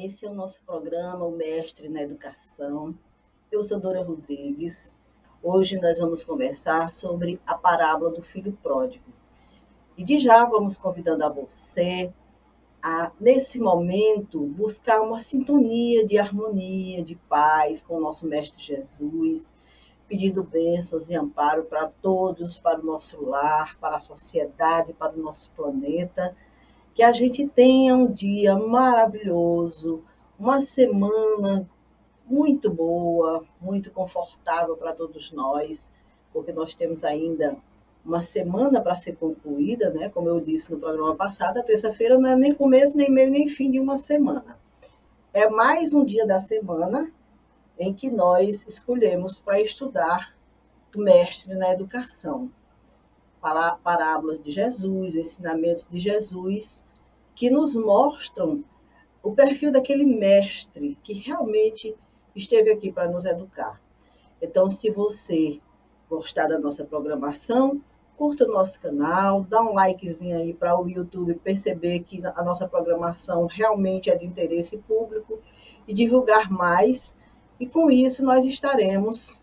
Esse 0.00 0.24
é 0.24 0.30
o 0.30 0.34
nosso 0.34 0.64
programa, 0.64 1.24
o 1.24 1.30
Mestre 1.32 1.88
na 1.88 2.00
Educação. 2.02 2.96
Eu 3.58 3.64
sou 3.64 3.80
Dora 3.80 4.04
Rodrigues. 4.04 4.94
Hoje 5.42 5.80
nós 5.80 5.98
vamos 5.98 6.22
conversar 6.22 6.92
sobre 6.92 7.40
a 7.44 7.56
parábola 7.56 8.08
do 8.12 8.22
filho 8.22 8.56
pródigo. 8.62 9.06
E 9.96 10.04
de 10.04 10.20
já 10.20 10.44
vamos 10.44 10.76
convidando 10.76 11.24
a 11.24 11.28
você 11.28 12.12
a, 12.80 13.10
nesse 13.18 13.58
momento, 13.58 14.38
buscar 14.46 15.00
uma 15.00 15.18
sintonia 15.18 16.06
de 16.06 16.16
harmonia, 16.16 17.02
de 17.02 17.16
paz 17.16 17.82
com 17.82 17.96
o 17.96 18.00
nosso 18.00 18.28
Mestre 18.28 18.62
Jesus, 18.62 19.52
pedindo 20.06 20.44
bênçãos 20.44 21.08
e 21.08 21.16
amparo 21.16 21.64
para 21.64 21.88
todos, 22.00 22.56
para 22.56 22.78
o 22.80 22.86
nosso 22.86 23.20
lar, 23.24 23.76
para 23.80 23.96
a 23.96 24.00
sociedade, 24.00 24.92
para 24.92 25.14
o 25.14 25.20
nosso 25.20 25.50
planeta 25.50 26.32
que 26.94 27.02
a 27.02 27.10
gente 27.10 27.44
tenha 27.48 27.96
um 27.96 28.06
dia 28.06 28.54
maravilhoso, 28.54 30.04
uma 30.38 30.60
semana 30.60 31.68
muito 32.28 32.70
boa, 32.70 33.44
muito 33.60 33.90
confortável 33.90 34.76
para 34.76 34.92
todos 34.92 35.32
nós, 35.32 35.90
porque 36.32 36.52
nós 36.52 36.74
temos 36.74 37.04
ainda 37.04 37.56
uma 38.04 38.22
semana 38.22 38.80
para 38.80 38.96
ser 38.96 39.16
concluída, 39.16 39.90
né? 39.90 40.08
Como 40.08 40.28
eu 40.28 40.40
disse 40.40 40.70
no 40.70 40.78
programa 40.78 41.14
passado, 41.14 41.58
a 41.58 41.62
terça-feira 41.62 42.18
não 42.18 42.28
é 42.28 42.36
nem 42.36 42.54
começo, 42.54 42.96
nem 42.96 43.10
meio, 43.10 43.30
nem 43.30 43.48
fim 43.48 43.70
de 43.70 43.80
uma 43.80 43.96
semana. 43.96 44.58
É 45.32 45.48
mais 45.48 45.92
um 45.92 46.04
dia 46.04 46.26
da 46.26 46.40
semana 46.40 47.12
em 47.78 47.92
que 47.92 48.10
nós 48.10 48.64
escolhemos 48.66 49.38
para 49.38 49.60
estudar 49.60 50.34
o 50.94 51.00
mestre 51.00 51.54
na 51.54 51.70
educação. 51.72 52.50
Parábolas 53.40 54.40
de 54.40 54.50
Jesus, 54.50 55.14
ensinamentos 55.14 55.86
de 55.86 55.98
Jesus, 55.98 56.84
que 57.34 57.50
nos 57.50 57.76
mostram 57.76 58.64
o 59.22 59.32
perfil 59.32 59.70
daquele 59.70 60.04
mestre 60.04 60.98
que 61.02 61.12
realmente 61.12 61.94
esteve 62.38 62.70
aqui 62.70 62.90
para 62.90 63.08
nos 63.08 63.24
educar. 63.24 63.80
Então, 64.40 64.70
se 64.70 64.90
você 64.90 65.60
gostar 66.08 66.46
da 66.46 66.58
nossa 66.58 66.84
programação, 66.84 67.82
curta 68.16 68.44
o 68.44 68.52
nosso 68.52 68.80
canal, 68.80 69.42
dá 69.42 69.60
um 69.60 69.74
likezinho 69.74 70.38
aí 70.38 70.54
para 70.54 70.80
o 70.80 70.88
YouTube 70.88 71.34
perceber 71.34 72.00
que 72.00 72.24
a 72.24 72.42
nossa 72.42 72.66
programação 72.66 73.46
realmente 73.46 74.10
é 74.10 74.16
de 74.16 74.24
interesse 74.24 74.78
público 74.78 75.38
e 75.86 75.92
divulgar 75.92 76.50
mais. 76.50 77.14
E 77.60 77.66
com 77.66 77.90
isso 77.90 78.24
nós 78.24 78.44
estaremos 78.44 79.42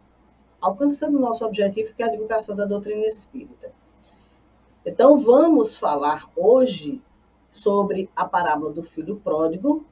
alcançando 0.60 1.18
o 1.18 1.22
nosso 1.22 1.46
objetivo, 1.46 1.94
que 1.94 2.02
é 2.02 2.06
a 2.08 2.12
divulgação 2.12 2.56
da 2.56 2.66
doutrina 2.66 3.06
espírita. 3.06 3.72
Então, 4.86 5.20
vamos 5.20 5.76
falar 5.76 6.30
hoje 6.36 7.02
sobre 7.52 8.10
a 8.16 8.26
parábola 8.26 8.72
do 8.72 8.84
filho 8.84 9.18
pródigo, 9.18 9.86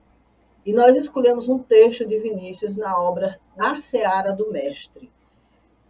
e 0.66 0.72
nós 0.72 0.96
escolhemos 0.96 1.50
um 1.50 1.60
texto 1.60 2.06
de 2.06 2.20
Vinícius 2.20 2.78
na 2.78 3.02
obra 3.02 3.40
Na 3.56 3.80
Seara 3.80 4.32
do 4.32 4.52
Mestre. 4.52 5.12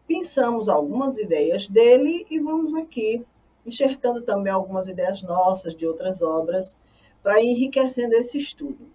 Pensamos 0.08 0.68
algumas 0.68 1.18
ideias 1.18 1.68
dele 1.68 2.26
e 2.30 2.40
vamos 2.40 2.74
aqui 2.74 3.26
enxertando 3.66 4.22
também 4.22 4.52
algumas 4.52 4.88
ideias 4.88 5.22
nossas 5.22 5.76
de 5.76 5.88
outras 5.88 6.22
obras 6.22 6.78
para 7.22 7.42
enriquecendo 7.42 8.16
esse 8.16 8.38
estudo. 8.38 8.92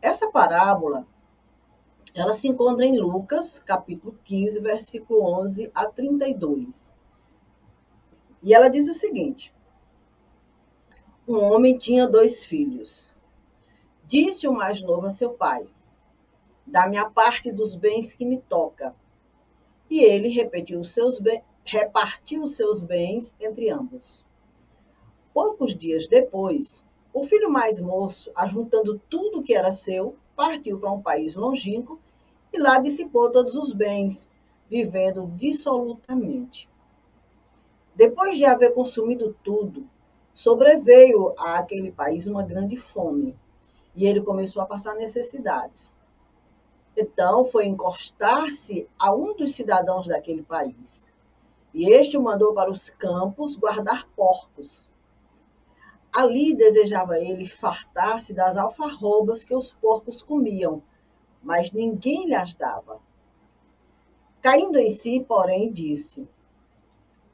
Essa 0.00 0.30
parábola, 0.30 1.06
ela 2.14 2.34
se 2.34 2.46
encontra 2.46 2.84
em 2.84 2.98
Lucas, 2.98 3.58
capítulo 3.58 4.16
15, 4.24 4.60
versículo 4.60 5.22
11 5.40 5.70
a 5.74 5.86
32. 5.86 6.96
E 8.42 8.54
ela 8.54 8.68
diz 8.68 8.88
o 8.88 8.94
seguinte: 8.94 9.52
um 11.26 11.36
homem 11.36 11.78
tinha 11.78 12.08
dois 12.08 12.44
filhos. 12.44 13.11
Disse 14.12 14.46
o 14.46 14.52
mais 14.52 14.82
novo 14.82 15.06
a 15.06 15.10
seu 15.10 15.30
pai: 15.30 15.66
Dá-me 16.66 16.98
a 16.98 17.08
parte 17.08 17.50
dos 17.50 17.74
bens 17.74 18.12
que 18.12 18.26
me 18.26 18.36
toca. 18.36 18.94
E 19.88 20.00
ele 20.00 20.28
repetiu 20.28 20.84
seus 20.84 21.18
repartiu 21.64 22.42
os 22.42 22.54
seus 22.54 22.82
bens 22.82 23.34
entre 23.40 23.70
ambos. 23.70 24.22
Poucos 25.32 25.74
dias 25.74 26.06
depois, 26.06 26.84
o 27.10 27.24
filho 27.24 27.50
mais 27.50 27.80
moço, 27.80 28.30
ajuntando 28.34 29.00
tudo 29.08 29.42
que 29.42 29.54
era 29.54 29.72
seu, 29.72 30.14
partiu 30.36 30.78
para 30.78 30.92
um 30.92 31.00
país 31.00 31.34
longínquo 31.34 31.98
e 32.52 32.58
lá 32.58 32.78
dissipou 32.78 33.30
todos 33.30 33.56
os 33.56 33.72
bens, 33.72 34.30
vivendo 34.68 35.26
dissolutamente. 35.36 36.68
Depois 37.94 38.36
de 38.36 38.44
haver 38.44 38.74
consumido 38.74 39.34
tudo, 39.42 39.88
sobreveio 40.34 41.32
àquele 41.38 41.90
país 41.90 42.26
uma 42.26 42.42
grande 42.42 42.76
fome 42.76 43.40
e 43.94 44.06
ele 44.06 44.22
começou 44.22 44.62
a 44.62 44.66
passar 44.66 44.94
necessidades. 44.94 45.94
Então, 46.96 47.44
foi 47.44 47.66
encostar-se 47.66 48.88
a 48.98 49.14
um 49.14 49.34
dos 49.34 49.54
cidadãos 49.54 50.06
daquele 50.06 50.42
país. 50.42 51.08
E 51.72 51.90
este 51.90 52.16
o 52.16 52.22
mandou 52.22 52.52
para 52.52 52.70
os 52.70 52.90
campos 52.90 53.56
guardar 53.56 54.06
porcos. 54.14 54.90
Ali 56.14 56.54
desejava 56.54 57.18
ele 57.18 57.46
fartar-se 57.46 58.34
das 58.34 58.56
alfarrobas 58.58 59.42
que 59.42 59.54
os 59.54 59.72
porcos 59.72 60.20
comiam, 60.20 60.82
mas 61.42 61.72
ninguém 61.72 62.26
lhe 62.26 62.34
as 62.34 62.52
dava. 62.52 63.00
Caindo 64.42 64.78
em 64.78 64.90
si, 64.90 65.24
porém, 65.26 65.72
disse: 65.72 66.28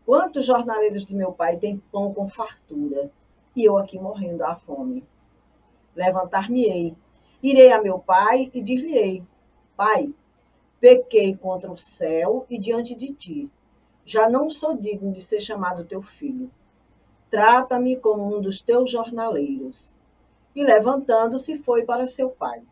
Quantos 0.06 0.46
jornaleiros 0.46 1.04
de 1.04 1.14
meu 1.14 1.32
pai 1.32 1.56
têm 1.56 1.82
pão 1.90 2.14
com 2.14 2.28
fartura, 2.28 3.10
e 3.56 3.64
eu 3.64 3.76
aqui 3.76 3.98
morrendo 3.98 4.44
à 4.44 4.54
fome? 4.54 5.04
Levantar-me-ei, 5.98 6.94
irei 7.42 7.72
a 7.72 7.82
meu 7.82 7.98
pai 7.98 8.53
e 8.54 8.62
dir-lhe-ei: 8.62 9.20
Pai, 9.76 10.14
pequei 10.78 11.36
contra 11.36 11.72
o 11.72 11.76
céu 11.76 12.47
e 12.48 12.56
diante 12.56 12.94
de 12.94 13.12
ti. 13.12 13.50
Já 14.04 14.28
não 14.31 14.48
sou 14.48 14.76
digno 14.76 15.10
de 15.12 15.20
ser 15.20 15.41
chamado 15.41 15.84
teu 15.84 16.00
filho. 16.00 16.53
Trata-me 17.28 17.97
como 17.97 18.37
um 18.37 18.41
dos 18.41 18.60
teus 18.60 18.92
jornaleiros. 18.92 19.92
E 20.54 20.62
levantando-se, 20.62 21.58
foi 21.58 21.84
para 21.84 22.06
seu 22.06 22.31
pai. 22.31 22.62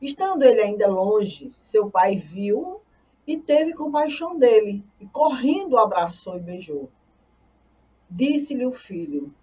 Estando 0.00 0.44
ele 0.44 0.62
ainda 0.62 0.88
longe, 0.88 1.52
seu 1.60 1.90
pai 1.90 2.16
viu 2.16 2.80
e 3.26 3.36
teve 3.36 3.74
compaixão 3.74 4.38
dele, 4.38 4.82
e 4.98 5.06
correndo 5.06 5.74
o 5.74 5.78
abraçou 5.78 6.38
e 6.38 6.40
beijou. 6.40 6.88
Disse-lhe 8.08 8.64
o 8.64 8.72
filho: 8.72 9.34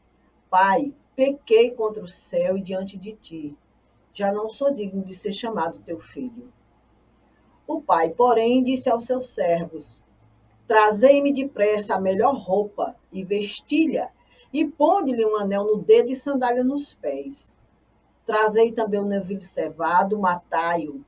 Pai, 0.50 0.92
pequei 1.16 1.72
contra 1.72 2.04
o 2.04 2.08
céu 2.08 2.58
e 2.58 2.62
diante 2.62 2.98
de 2.98 3.14
ti. 3.14 3.58
Já 4.14 4.32
não 4.32 4.50
sou 4.50 4.74
digno 4.74 5.04
de 5.04 5.16
ser 5.16 5.32
chamado 5.32 5.80
teu 5.80 6.00
filho. 6.00 6.52
O 7.68 7.82
pai, 7.82 8.10
porém, 8.10 8.64
disse 8.64 8.90
aos 8.90 9.06
seus 9.06 9.28
servos: 9.28 10.02
Trazei-me 10.68 11.34
depressa 11.34 11.96
a 11.96 12.02
melhor 12.02 12.36
roupa 12.36 12.96
e 13.12 13.24
vestilha, 13.24 14.12
e 14.52 14.66
ponde-lhe 14.66 15.26
um 15.26 15.38
anel 15.38 15.64
no 15.64 15.78
dedo 15.78 16.10
e 16.10 16.16
sandália 16.16 16.64
nos 16.64 16.94
pés. 16.94 17.56
Trazei 18.26 18.72
também 18.72 19.00
o 19.00 19.04
um 19.04 19.10
novilho 19.10 19.44
cevado, 19.44 20.20
matai-o, 20.20 21.04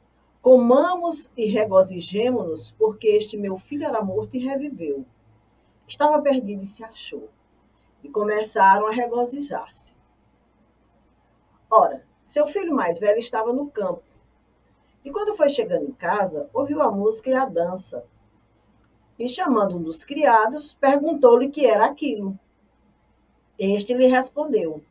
Comamos 0.46 1.28
e 1.36 1.48
regozijemo-nos, 1.48 2.70
porque 2.78 3.08
este 3.08 3.36
meu 3.36 3.58
filho 3.58 3.84
era 3.84 4.04
morto 4.04 4.38
e 4.38 4.46
reviveu. 4.46 5.04
Estava 5.88 6.22
perdido 6.22 6.62
e 6.62 6.68
se 6.68 6.84
achou. 6.84 7.30
E 8.04 8.10
começaram 8.10 8.86
a 8.86 8.92
regozijar-se. 8.92 9.95
Ora, 11.70 12.04
seu 12.24 12.48
filho 12.48 12.74
mais 12.74 13.00
velho 13.00 13.20
estava 13.20 13.52
no 13.54 13.70
campo. 13.70 14.04
E 15.04 15.12
quando 15.12 15.36
foi 15.36 15.50
chegando 15.50 15.86
em 15.86 15.92
casa, 15.92 16.50
ouviu 16.54 16.82
a 16.82 16.92
música 16.92 17.30
e 17.30 17.34
a 17.34 17.46
dança. 17.46 18.04
E 19.18 19.30
chamando 19.30 19.78
um 19.78 19.82
dos 19.84 20.04
criados, 20.04 20.74
perguntou-lhe 20.74 21.50
que 21.50 21.66
era 21.66 21.86
aquilo. 21.86 22.38
Este 23.58 23.94
lhe 23.94 24.08
respondeu: 24.08 24.84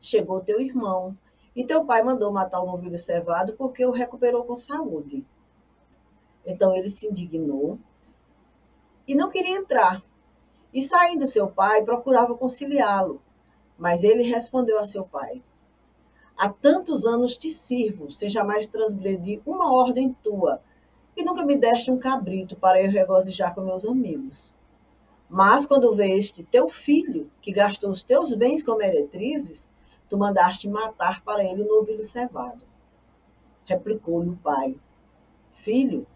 Chegou 0.00 0.40
teu 0.40 0.60
irmão 0.60 1.16
e 1.54 1.64
teu 1.64 1.84
pai 1.84 2.02
mandou 2.02 2.32
matar 2.32 2.60
o 2.60 2.66
novilho 2.66 2.98
cevado 2.98 3.54
porque 3.54 3.84
o 3.84 3.90
recuperou 3.90 4.44
com 4.44 4.56
saúde. 4.56 5.26
Então 6.46 6.74
ele 6.74 6.88
se 6.88 7.06
indignou 7.06 7.78
e 9.06 9.14
não 9.14 9.28
queria 9.28 9.56
entrar. 9.56 10.02
E 10.72 10.82
saindo 10.82 11.26
seu 11.26 11.48
pai, 11.48 11.82
procurava 11.82 12.36
conciliá-lo. 12.36 13.20
Mas 13.76 14.04
ele 14.04 14.22
respondeu 14.22 14.78
a 14.78 14.86
seu 14.86 15.04
pai: 15.04 15.42
Há 16.38 16.48
tantos 16.48 17.04
anos 17.04 17.36
te 17.36 17.50
sirvo, 17.50 18.12
sem 18.12 18.28
jamais 18.28 18.68
transgredir 18.68 19.40
uma 19.44 19.74
ordem 19.74 20.16
tua, 20.22 20.62
e 21.16 21.24
nunca 21.24 21.44
me 21.44 21.56
deste 21.56 21.90
um 21.90 21.98
cabrito 21.98 22.54
para 22.54 22.80
eu 22.80 22.88
regozijar 22.88 23.52
com 23.56 23.62
meus 23.62 23.84
amigos. 23.84 24.52
Mas 25.28 25.66
quando 25.66 25.96
veste 25.96 26.44
teu 26.44 26.68
filho, 26.68 27.28
que 27.42 27.50
gastou 27.50 27.90
os 27.90 28.04
teus 28.04 28.32
bens 28.32 28.62
com 28.62 28.76
meretrizes, 28.76 29.68
tu 30.08 30.16
mandaste 30.16 30.68
matar 30.68 31.24
para 31.24 31.44
ele 31.44 31.62
o 31.62 31.64
um 31.64 31.68
novilho 31.80 32.04
cevado. 32.04 32.62
Replicou-lhe 33.64 34.30
o 34.30 34.36
pai: 34.36 34.76
Filho, 35.50 36.06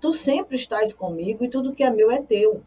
tu 0.00 0.12
sempre 0.12 0.54
estás 0.54 0.92
comigo 0.92 1.42
e 1.42 1.48
tudo 1.48 1.74
que 1.74 1.82
é 1.82 1.90
meu 1.90 2.08
é 2.08 2.22
teu. 2.22 2.62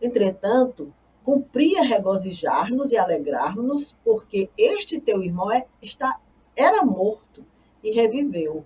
Entretanto, 0.00 0.94
cumpria 1.22 1.82
regozijar-nos 1.82 2.90
e 2.90 2.96
alegrar-nos, 2.96 3.92
porque 4.02 4.48
este 4.56 4.98
teu 4.98 5.22
irmão 5.22 5.52
é, 5.52 5.66
está, 5.82 6.18
era 6.58 6.84
morto 6.84 7.44
e 7.82 7.92
reviveu, 7.92 8.64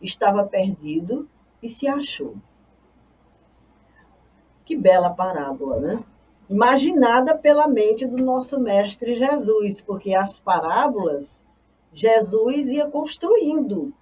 estava 0.00 0.44
perdido 0.44 1.28
e 1.62 1.68
se 1.68 1.86
achou. 1.86 2.34
Que 4.64 4.76
bela 4.76 5.10
parábola, 5.10 5.78
né? 5.78 6.04
Imaginada 6.48 7.36
pela 7.36 7.68
mente 7.68 8.06
do 8.06 8.16
nosso 8.18 8.58
mestre 8.58 9.14
Jesus, 9.14 9.80
porque 9.80 10.14
as 10.14 10.38
parábolas 10.38 11.44
Jesus 11.92 12.66
ia 12.68 12.88
construindo 12.88 13.92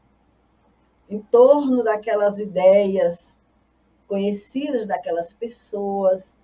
em 1.08 1.20
torno 1.20 1.82
daquelas 1.82 2.38
ideias 2.38 3.38
conhecidas 4.06 4.86
daquelas 4.86 5.32
pessoas. 5.32 6.38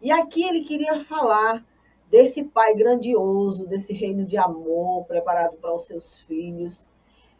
E 0.00 0.10
aqui 0.10 0.42
ele 0.44 0.62
queria 0.62 1.00
falar 1.00 1.64
desse 2.12 2.44
pai 2.44 2.74
grandioso, 2.74 3.66
desse 3.66 3.94
reino 3.94 4.26
de 4.26 4.36
amor 4.36 5.06
preparado 5.06 5.56
para 5.56 5.74
os 5.74 5.86
seus 5.86 6.18
filhos. 6.18 6.86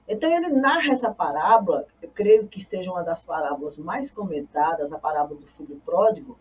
Então 0.09 0.33
ele 0.33 0.49
narra 0.49 0.95
essa 0.95 1.13
parábola, 1.13 1.87
eu 2.01 2.09
creio 2.09 2.49
que 2.49 2.59
seja 2.59 2.91
uma 2.91 3.05
das 3.05 3.23
parábolas 3.23 3.77
mais 3.77 4.11
comentadas, 4.11 4.91
a 4.91 4.99
parábola 4.99 5.39
do 5.39 5.47
filho 5.47 5.79
pródigo, 5.85 6.39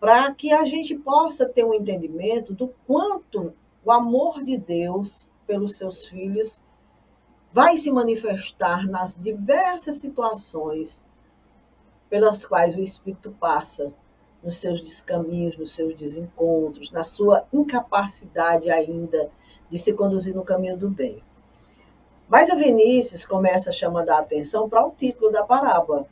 para 0.00 0.34
que 0.34 0.52
a 0.52 0.64
gente 0.64 0.96
possa 0.96 1.48
ter 1.48 1.64
um 1.64 1.72
entendimento 1.72 2.52
do 2.52 2.74
quanto 2.88 3.54
o 3.84 3.92
amor 3.92 4.42
de 4.42 4.58
Deus 4.58 5.28
pelos 5.46 5.76
seus 5.76 6.08
filhos 6.08 6.60
vai 7.52 7.76
se 7.76 7.92
manifestar 7.92 8.84
nas 8.84 9.14
diversas 9.14 9.94
situações 9.96 11.00
pelas 12.10 12.44
quais 12.44 12.74
o 12.74 12.80
espírito 12.80 13.30
passa, 13.38 13.92
nos 14.44 14.58
seus 14.58 14.80
descaminhos, 14.80 15.56
nos 15.56 15.72
seus 15.72 15.96
desencontros, 15.96 16.90
na 16.90 17.04
sua 17.04 17.46
incapacidade 17.52 18.70
ainda 18.70 19.30
de 19.70 19.78
se 19.78 19.92
conduzir 19.94 20.34
no 20.34 20.44
caminho 20.44 20.76
do 20.76 20.90
bem. 20.90 21.22
Mas 22.28 22.50
o 22.50 22.56
Vinícius 22.56 23.24
começa 23.24 23.72
chamando 23.72 24.10
a 24.10 24.18
atenção 24.18 24.68
para 24.68 24.86
o 24.86 24.90
título 24.90 25.32
da 25.32 25.42
parábola, 25.42 26.06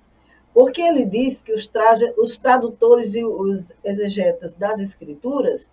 porque 0.54 0.80
ele 0.80 1.04
diz 1.04 1.42
que 1.42 1.52
os, 1.52 1.70
os 2.16 2.38
tradutores 2.38 3.14
e 3.14 3.24
os 3.24 3.72
exegetas 3.84 4.54
das 4.54 4.80
Escrituras 4.80 5.70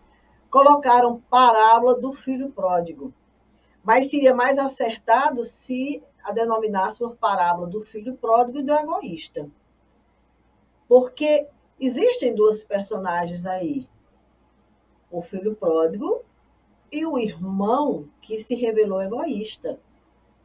colocaram 0.49 1.21
parábola 1.29 1.95
do 1.95 2.11
filho 2.13 2.49
pródigo, 2.49 3.13
mas 3.83 4.09
seria 4.09 4.33
mais 4.33 4.57
acertado 4.57 5.43
se 5.43 6.01
a 6.23 6.31
denominasse 6.31 6.99
por 6.99 7.15
parábola 7.15 7.67
do 7.67 7.81
filho 7.81 8.15
pródigo 8.15 8.59
e 8.59 8.63
do 8.63 8.73
egoísta. 8.73 9.49
Porque 10.87 11.47
existem 11.79 12.35
duas 12.35 12.63
personagens 12.63 13.45
aí: 13.45 13.87
o 15.11 15.21
filho 15.21 15.55
pródigo 15.55 16.23
e 16.91 17.05
o 17.05 17.17
irmão 17.17 18.07
que 18.21 18.39
se 18.39 18.55
revelou 18.55 19.01
egoísta 19.01 19.79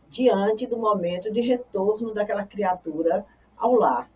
diante 0.09 0.67
do 0.67 0.79
momento 0.79 1.33
de 1.33 1.41
retorno 1.41 2.15
daquela 2.15 2.45
criatura 2.45 3.27
ao 3.57 3.75
lar. 3.75 4.11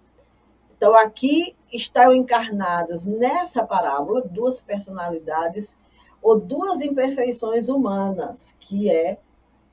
Então, 0.76 0.94
aqui 0.94 1.56
estão 1.72 2.14
encarnados 2.14 3.04
nessa 3.04 3.66
parábola 3.66 4.22
duas 4.22 4.60
personalidades 4.60 5.76
ou 6.22 6.38
duas 6.38 6.80
imperfeições 6.80 7.68
humanas, 7.68 8.54
que 8.60 8.88
é 8.88 9.18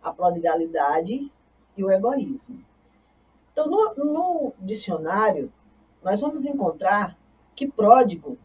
a 0.01 0.11
prodigalidade 0.11 1.31
e 1.77 1.83
o 1.83 1.91
egoísmo. 1.91 2.63
Então, 3.51 3.67
no, 3.67 3.93
no 3.95 4.53
dicionário, 4.59 5.51
nós 6.03 6.21
vamos 6.21 6.45
encontrar 6.45 7.15
que 7.55 7.67
pródigo 7.67 8.37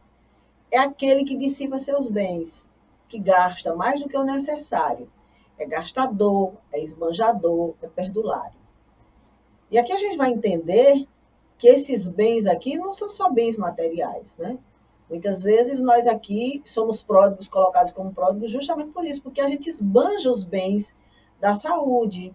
é 0.71 0.79
aquele 0.79 1.25
que 1.25 1.37
dissipa 1.37 1.79
seus 1.79 2.09
bens, 2.09 2.69
que 3.09 3.19
gasta 3.19 3.75
mais 3.75 4.01
do 4.01 4.09
que 4.09 4.17
o 4.17 4.25
necessário. 4.25 5.11
É 5.59 5.67
gastador, 5.67 6.55
é 6.73 6.81
esbanjador, 6.81 7.75
é 7.83 7.89
perdulário. 7.89 8.59
E 9.71 9.79
aqui 9.79 9.93
a 9.93 9.97
gente 9.97 10.17
vai 10.17 10.31
entender 10.31 11.07
que 11.59 11.69
esses 11.69 12.09
bens 12.09 12.47
aqui 12.47 12.77
não 12.79 12.95
são 12.95 13.11
só 13.11 13.31
bens 13.31 13.57
materiais, 13.57 14.37
né? 14.37 14.59
Muitas 15.09 15.43
vezes 15.43 15.81
nós 15.81 16.07
aqui 16.07 16.62
somos 16.65 17.03
pródigos, 17.03 17.49
colocados 17.49 17.93
como 17.93 18.15
pródigos 18.15 18.53
justamente 18.53 18.93
por 18.93 19.05
isso, 19.05 19.23
porque 19.23 19.41
a 19.41 19.49
gente 19.49 19.69
esbanja 19.69 20.31
os 20.31 20.45
bens 20.45 20.95
da 21.41 21.53
saúde, 21.53 22.35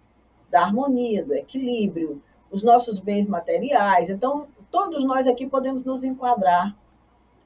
da 0.49 0.61
harmonia, 0.61 1.23
do 1.23 1.33
equilíbrio, 1.33 2.21
os 2.51 2.61
nossos 2.61 2.99
bens 2.99 3.25
materiais. 3.25 4.09
Então, 4.09 4.47
todos 4.75 5.05
nós 5.05 5.25
aqui 5.25 5.47
podemos 5.47 5.85
nos 5.85 6.03
enquadrar 6.03 6.77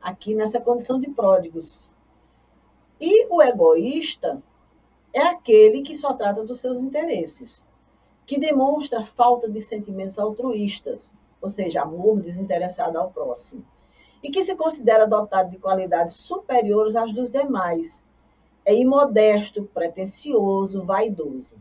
aqui 0.02 0.34
nessa 0.34 0.60
condição 0.60 1.00
de 1.00 1.12
pródigos. 1.12 1.92
E 3.00 3.28
o 3.32 3.40
egoísta 3.40 4.42
é 5.14 5.22
aquele 5.22 5.84
que 5.84 5.94
só 5.94 6.12
trata 6.12 6.44
dos 6.44 6.60
seus 6.60 6.80
interesses, 6.80 7.68
que 8.26 8.40
demonstra 8.40 9.04
falta 9.04 9.48
de 9.48 9.62
sentimentos 9.62 10.18
altruístas, 10.18 11.14
ou 11.40 11.48
seja, 11.48 11.84
amor 11.84 12.20
desinteressado 12.20 12.98
ao 12.98 13.12
próximo 13.12 13.64
e 14.24 14.32
que 14.32 14.44
se 14.44 14.56
considera 14.56 15.06
dotado 15.06 15.52
de 15.52 15.60
qualidades 15.60 16.16
superiores 16.16 16.96
às 16.96 17.14
dos 17.14 17.30
demais. 17.30 18.08
É 18.66 18.74
imodesto, 18.74 19.70
pretensioso, 19.72 20.84
vaidoso. 20.84 21.58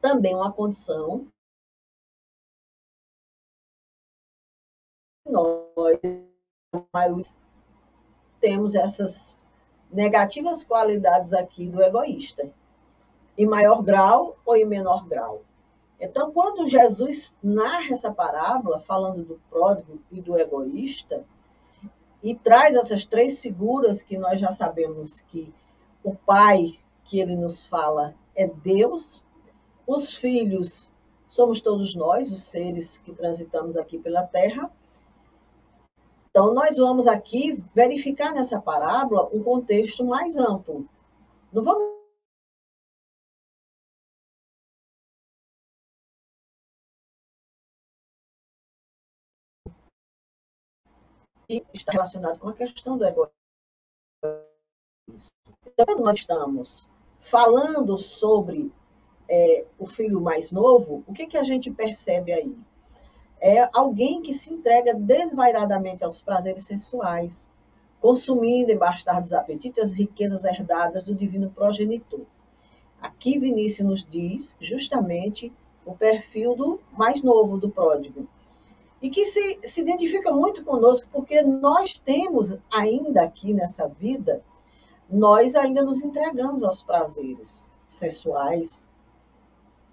Também 0.00 0.34
uma 0.34 0.50
condição 0.50 1.28
nós 5.28 5.98
temos 8.40 8.74
essas 8.74 9.38
negativas 9.90 10.64
qualidades 10.64 11.32
aqui 11.32 11.68
do 11.68 11.82
egoísta, 11.82 12.50
em 13.36 13.46
maior 13.46 13.82
grau 13.82 14.36
ou 14.44 14.56
em 14.56 14.64
menor 14.64 15.06
grau. 15.06 15.42
Então, 15.98 16.30
quando 16.30 16.66
Jesus 16.66 17.32
narra 17.42 17.92
essa 17.92 18.12
parábola, 18.12 18.80
falando 18.80 19.24
do 19.24 19.40
pródigo 19.48 19.98
e 20.10 20.20
do 20.20 20.38
egoísta, 20.38 21.24
e 22.22 22.34
traz 22.34 22.74
essas 22.74 23.04
três 23.04 23.40
figuras 23.40 24.02
que 24.02 24.18
nós 24.18 24.40
já 24.40 24.52
sabemos 24.52 25.20
que 25.22 25.52
o 26.02 26.14
pai 26.14 26.78
que 27.04 27.20
ele 27.20 27.36
nos 27.36 27.64
fala 27.64 28.14
é 28.34 28.46
Deus, 28.46 29.22
os 29.86 30.12
filhos 30.12 30.88
somos 31.28 31.60
todos 31.60 31.94
nós, 31.94 32.32
os 32.32 32.42
seres 32.42 32.98
que 32.98 33.12
transitamos 33.12 33.76
aqui 33.76 33.98
pela 33.98 34.22
terra. 34.22 34.70
Então, 36.36 36.52
nós 36.52 36.76
vamos 36.76 37.06
aqui 37.06 37.54
verificar 37.74 38.30
nessa 38.34 38.60
parábola 38.60 39.26
um 39.32 39.42
contexto 39.42 40.04
mais 40.04 40.36
amplo. 40.36 40.86
Não 41.50 41.62
vamos 41.62 41.96
está 51.72 51.92
relacionado 51.92 52.38
com 52.38 52.50
a 52.50 52.52
questão 52.52 52.98
do 52.98 53.06
egoísmo. 53.06 53.32
Então, 55.64 56.00
nós 56.00 56.16
estamos 56.16 56.86
falando 57.18 57.96
sobre 57.96 58.70
é, 59.26 59.64
o 59.78 59.86
filho 59.86 60.20
mais 60.20 60.52
novo, 60.52 61.02
o 61.06 61.14
que, 61.14 61.26
que 61.26 61.38
a 61.38 61.42
gente 61.42 61.70
percebe 61.70 62.30
aí? 62.30 62.54
É 63.40 63.68
alguém 63.72 64.22
que 64.22 64.32
se 64.32 64.52
entrega 64.52 64.94
desvairadamente 64.94 66.02
aos 66.02 66.20
prazeres 66.20 66.64
sensuais, 66.64 67.50
consumindo 68.00 68.72
embaixo 68.72 69.04
dos 69.20 69.32
apetites 69.32 69.82
as 69.82 69.92
riquezas 69.92 70.44
herdadas 70.44 71.02
do 71.02 71.14
divino 71.14 71.50
progenitor. 71.50 72.22
Aqui 73.00 73.38
Vinícius 73.38 73.86
nos 73.86 74.04
diz 74.04 74.56
justamente 74.60 75.52
o 75.84 75.94
perfil 75.94 76.54
do 76.54 76.80
mais 76.92 77.22
novo 77.22 77.58
do 77.58 77.68
pródigo, 77.68 78.26
e 79.02 79.10
que 79.10 79.26
se, 79.26 79.58
se 79.62 79.80
identifica 79.80 80.32
muito 80.32 80.64
conosco, 80.64 81.08
porque 81.12 81.42
nós 81.42 81.98
temos 81.98 82.56
ainda 82.72 83.22
aqui 83.22 83.52
nessa 83.52 83.86
vida, 83.86 84.42
nós 85.08 85.54
ainda 85.54 85.82
nos 85.82 86.02
entregamos 86.02 86.62
aos 86.62 86.82
prazeres 86.82 87.76
sexuais, 87.88 88.85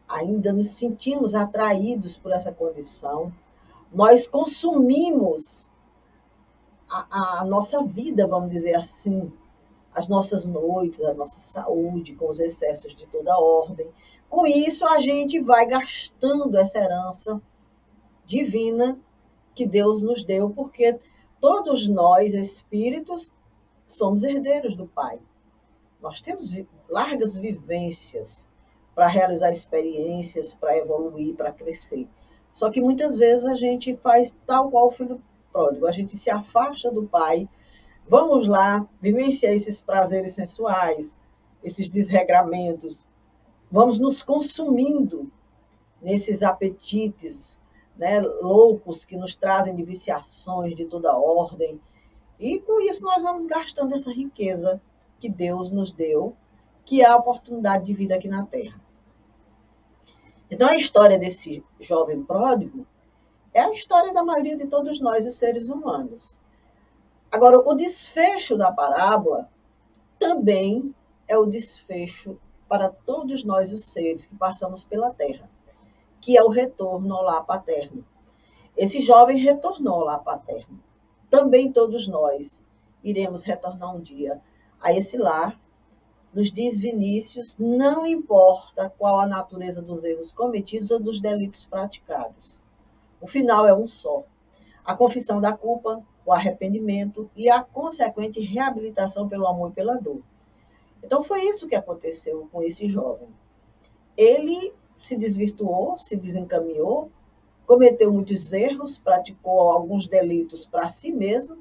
ainda 0.08 0.52
nos 0.54 0.70
sentimos 0.70 1.34
atraídos 1.34 2.18
por 2.18 2.32
essa 2.32 2.52
condição, 2.52 3.34
nós 3.92 4.28
consumimos 4.28 5.70
a, 6.90 7.42
a 7.42 7.46
nossa 7.46 7.84
vida, 7.84 8.28
vamos 8.28 8.50
dizer 8.50 8.76
assim, 8.76 9.32
as 9.94 10.08
nossas 10.08 10.46
noites, 10.46 11.02
a 11.02 11.14
nossa 11.14 11.40
saúde, 11.40 12.16
com 12.16 12.30
os 12.30 12.40
excessos 12.40 12.96
de 12.96 13.06
toda 13.08 13.38
ordem, 13.38 13.90
Com 14.30 14.48
isso, 14.48 14.84
a 14.86 15.00
gente 15.00 15.40
vai 15.40 15.68
gastando 15.68 16.58
essa 16.58 16.80
herança 16.80 17.40
divina 18.26 18.98
que 19.54 19.66
Deus 19.66 20.02
nos 20.02 20.24
deu, 20.24 20.50
porque 20.50 21.00
todos 21.40 21.88
nós, 21.88 22.34
espíritos, 22.34 23.32
somos 23.86 24.24
herdeiros 24.24 24.76
do 24.76 24.88
Pai. 24.88 25.22
Nós 26.02 26.20
temos 26.20 26.52
largas 26.90 27.38
vivências 27.38 28.48
para 28.96 29.08
realizar 29.08 29.50
experiências, 29.50 30.54
para 30.54 30.78
evoluir, 30.78 31.36
para 31.36 31.52
crescer. 31.52 32.08
Só 32.54 32.70
que 32.70 32.82
muitas 32.82 33.16
vezes 33.16 33.46
a 33.46 33.56
gente 33.56 33.96
faz 33.96 34.36
tal 34.46 34.70
qual 34.70 34.88
o 34.88 34.92
filho 34.92 35.22
pródigo, 35.52 35.88
a 35.88 35.92
gente 35.92 36.16
se 36.16 36.30
afasta 36.30 36.92
do 36.92 37.04
pai. 37.04 37.50
Vamos 38.08 38.48
lá, 38.48 38.88
vivenciar 39.02 39.54
esses 39.54 39.82
prazeres 39.82 40.34
sensuais, 40.34 41.16
esses 41.64 41.90
desregramentos. 41.90 43.08
Vamos 43.72 43.98
nos 43.98 44.22
consumindo 44.22 45.32
nesses 46.02 46.44
apetites 46.44 47.60
né, 47.98 48.20
loucos 48.22 49.06
que 49.06 49.16
nos 49.16 49.36
trazem 49.36 49.76
de 49.76 49.84
viciações 49.84 50.76
de 50.76 50.86
toda 50.86 51.18
ordem. 51.18 51.80
E 52.40 52.60
com 52.60 52.82
isso 52.82 53.04
nós 53.04 53.24
vamos 53.24 53.46
gastando 53.46 53.96
essa 53.96 54.12
riqueza 54.12 54.82
que 55.20 55.30
Deus 55.30 55.72
nos 55.72 55.92
deu, 55.92 56.36
que 56.84 57.02
é 57.02 57.06
a 57.06 57.16
oportunidade 57.16 57.86
de 57.86 57.94
vida 57.94 58.16
aqui 58.16 58.28
na 58.28 58.46
Terra. 58.46 58.83
Então, 60.54 60.70
a 60.70 60.76
história 60.76 61.18
desse 61.18 61.66
jovem 61.80 62.24
pródigo 62.24 62.86
é 63.56 63.62
a 63.62 63.74
história 63.74 64.14
da 64.14 64.24
maioria 64.24 64.56
de 64.56 64.68
todos 64.68 65.02
nós, 65.02 65.26
os 65.26 65.34
seres 65.34 65.68
humanos. 65.68 66.40
Agora, 67.32 67.58
o 67.58 67.74
desfecho 67.74 68.56
da 68.56 68.72
parábola 68.72 69.50
também 70.20 70.94
é 71.28 71.36
o 71.36 71.48
desfecho 71.48 72.38
para 72.70 72.88
todos 72.88 73.44
nós, 73.44 73.74
os 73.74 73.84
seres 73.86 74.28
que 74.28 74.36
passamos 74.36 74.86
pela 74.86 75.12
terra, 75.12 75.50
que 76.22 76.38
é 76.38 76.44
o 76.44 76.50
retorno 76.50 77.16
ao 77.16 77.24
lar 77.24 77.44
paterno. 77.46 78.06
Esse 78.78 79.02
jovem 79.02 79.38
retornou 79.38 80.02
ao 80.02 80.06
lar 80.06 80.20
paterno. 80.20 80.80
Também 81.32 81.72
todos 81.72 82.08
nós 82.08 82.64
iremos 83.04 83.42
retornar 83.42 83.96
um 83.96 84.00
dia 84.00 84.40
a 84.80 84.94
esse 84.94 85.18
lar 85.18 85.60
nos 86.34 86.52
diz 86.52 86.80
Vinícius, 86.80 87.56
não 87.58 88.08
importa 88.08 88.92
qual 88.98 89.20
a 89.20 89.28
natureza 89.28 89.82
dos 89.82 90.04
erros 90.04 90.32
cometidos 90.32 90.90
ou 90.90 91.00
dos 91.00 91.20
delitos 91.20 91.64
praticados. 91.64 92.60
O 93.22 93.28
final 93.28 93.68
é 93.68 93.74
um 93.74 93.88
só: 93.88 94.26
a 94.84 94.96
confissão 94.96 95.40
da 95.40 95.54
culpa, 95.54 96.04
o 96.26 96.34
arrependimento 96.34 97.30
e 97.36 97.50
a 97.50 97.62
consequente 97.62 98.40
reabilitação 98.40 99.30
pelo 99.30 99.48
amor 99.48 99.70
e 99.72 99.74
pela 99.74 99.96
dor. 99.96 100.22
Então 101.04 101.22
foi 101.22 101.44
isso 101.44 101.68
que 101.68 101.76
aconteceu 101.76 102.48
com 102.52 102.64
esse 102.64 102.88
jovem. 102.88 103.28
Ele 104.18 104.74
se 104.98 105.16
desvirtuou, 105.16 106.00
se 106.00 106.16
desencaminhou, 106.16 107.12
cometeu 107.68 108.12
muitos 108.12 108.54
erros, 108.54 108.98
praticou 108.98 109.70
alguns 109.70 110.08
delitos 110.08 110.66
para 110.66 110.88
si 110.88 111.12
mesmo 111.12 111.58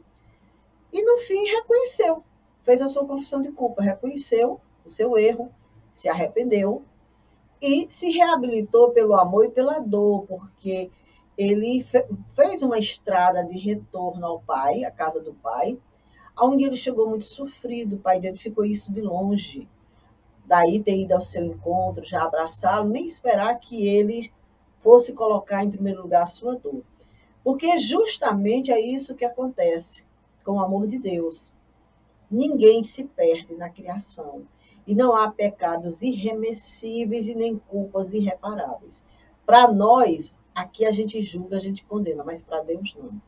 e 0.92 1.02
no 1.02 1.18
fim 1.18 1.44
reconheceu 1.46 2.22
fez 2.62 2.80
a 2.80 2.88
sua 2.88 3.06
confissão 3.06 3.40
de 3.40 3.50
culpa, 3.52 3.82
reconheceu 3.82 4.60
o 4.84 4.90
seu 4.90 5.16
erro, 5.16 5.50
se 5.92 6.08
arrependeu 6.08 6.82
e 7.60 7.86
se 7.88 8.10
reabilitou 8.10 8.90
pelo 8.90 9.14
amor 9.14 9.44
e 9.44 9.50
pela 9.50 9.78
dor, 9.78 10.24
porque 10.26 10.90
ele 11.36 11.86
fez 12.34 12.62
uma 12.62 12.78
estrada 12.78 13.44
de 13.44 13.58
retorno 13.58 14.26
ao 14.26 14.40
pai, 14.40 14.84
à 14.84 14.90
casa 14.90 15.20
do 15.20 15.32
pai, 15.34 15.78
onde 16.38 16.64
ele 16.64 16.76
chegou 16.76 17.08
muito 17.08 17.24
sofrido, 17.24 17.96
o 17.96 17.98
pai 17.98 18.18
identificou 18.18 18.64
isso 18.64 18.92
de 18.92 19.00
longe. 19.00 19.68
Daí 20.44 20.82
ter 20.82 20.96
ido 20.98 21.14
ao 21.14 21.22
seu 21.22 21.44
encontro, 21.44 22.04
já 22.04 22.24
abraçá-lo, 22.24 22.88
nem 22.88 23.04
esperar 23.04 23.58
que 23.60 23.86
ele 23.86 24.32
fosse 24.80 25.12
colocar 25.12 25.64
em 25.64 25.70
primeiro 25.70 26.02
lugar 26.02 26.24
a 26.24 26.26
sua 26.26 26.56
dor. 26.56 26.82
Porque 27.44 27.78
justamente 27.78 28.70
é 28.70 28.80
isso 28.80 29.14
que 29.14 29.24
acontece 29.24 30.04
com 30.44 30.52
o 30.52 30.60
amor 30.60 30.86
de 30.86 30.98
Deus. 30.98 31.52
Ninguém 32.32 32.82
se 32.82 33.04
perde 33.04 33.54
na 33.54 33.68
criação. 33.68 34.46
E 34.86 34.94
não 34.94 35.14
há 35.14 35.30
pecados 35.30 36.00
irremessíveis 36.02 37.28
e 37.28 37.34
nem 37.34 37.58
culpas 37.58 38.12
irreparáveis. 38.12 39.04
Para 39.46 39.70
nós, 39.70 40.40
aqui 40.54 40.84
a 40.86 40.90
gente 40.90 41.20
julga, 41.20 41.58
a 41.58 41.60
gente 41.60 41.84
condena, 41.84 42.24
mas 42.24 42.42
para 42.42 42.62
Deus 42.62 42.96
não. 42.96 43.20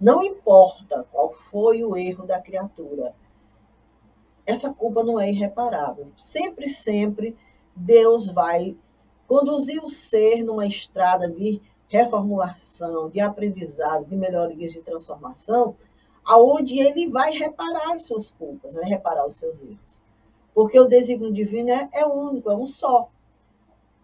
Não 0.00 0.22
importa 0.22 1.06
qual 1.10 1.32
foi 1.32 1.82
o 1.82 1.96
erro 1.96 2.26
da 2.26 2.40
criatura, 2.40 3.14
essa 4.46 4.72
culpa 4.72 5.02
não 5.02 5.18
é 5.18 5.30
irreparável. 5.30 6.08
Sempre, 6.16 6.68
sempre, 6.68 7.36
Deus 7.74 8.26
vai 8.26 8.76
conduzir 9.26 9.82
o 9.82 9.88
ser 9.88 10.42
numa 10.42 10.66
estrada 10.66 11.30
de 11.30 11.62
reformulação, 11.88 13.08
de 13.08 13.20
aprendizado, 13.20 14.06
de 14.06 14.16
melhorias, 14.16 14.72
de 14.72 14.82
transformação, 14.82 15.76
aonde 16.24 16.78
ele 16.78 17.08
vai 17.08 17.32
reparar 17.32 17.92
as 17.92 18.04
suas 18.04 18.30
culpas, 18.30 18.74
vai 18.74 18.84
reparar 18.84 19.26
os 19.26 19.34
seus 19.34 19.62
erros. 19.62 20.02
Porque 20.54 20.78
o 20.78 20.86
desígnio 20.86 21.32
divino 21.32 21.70
é, 21.70 21.88
é 21.92 22.06
único, 22.06 22.50
é 22.50 22.56
um 22.56 22.66
só. 22.66 23.10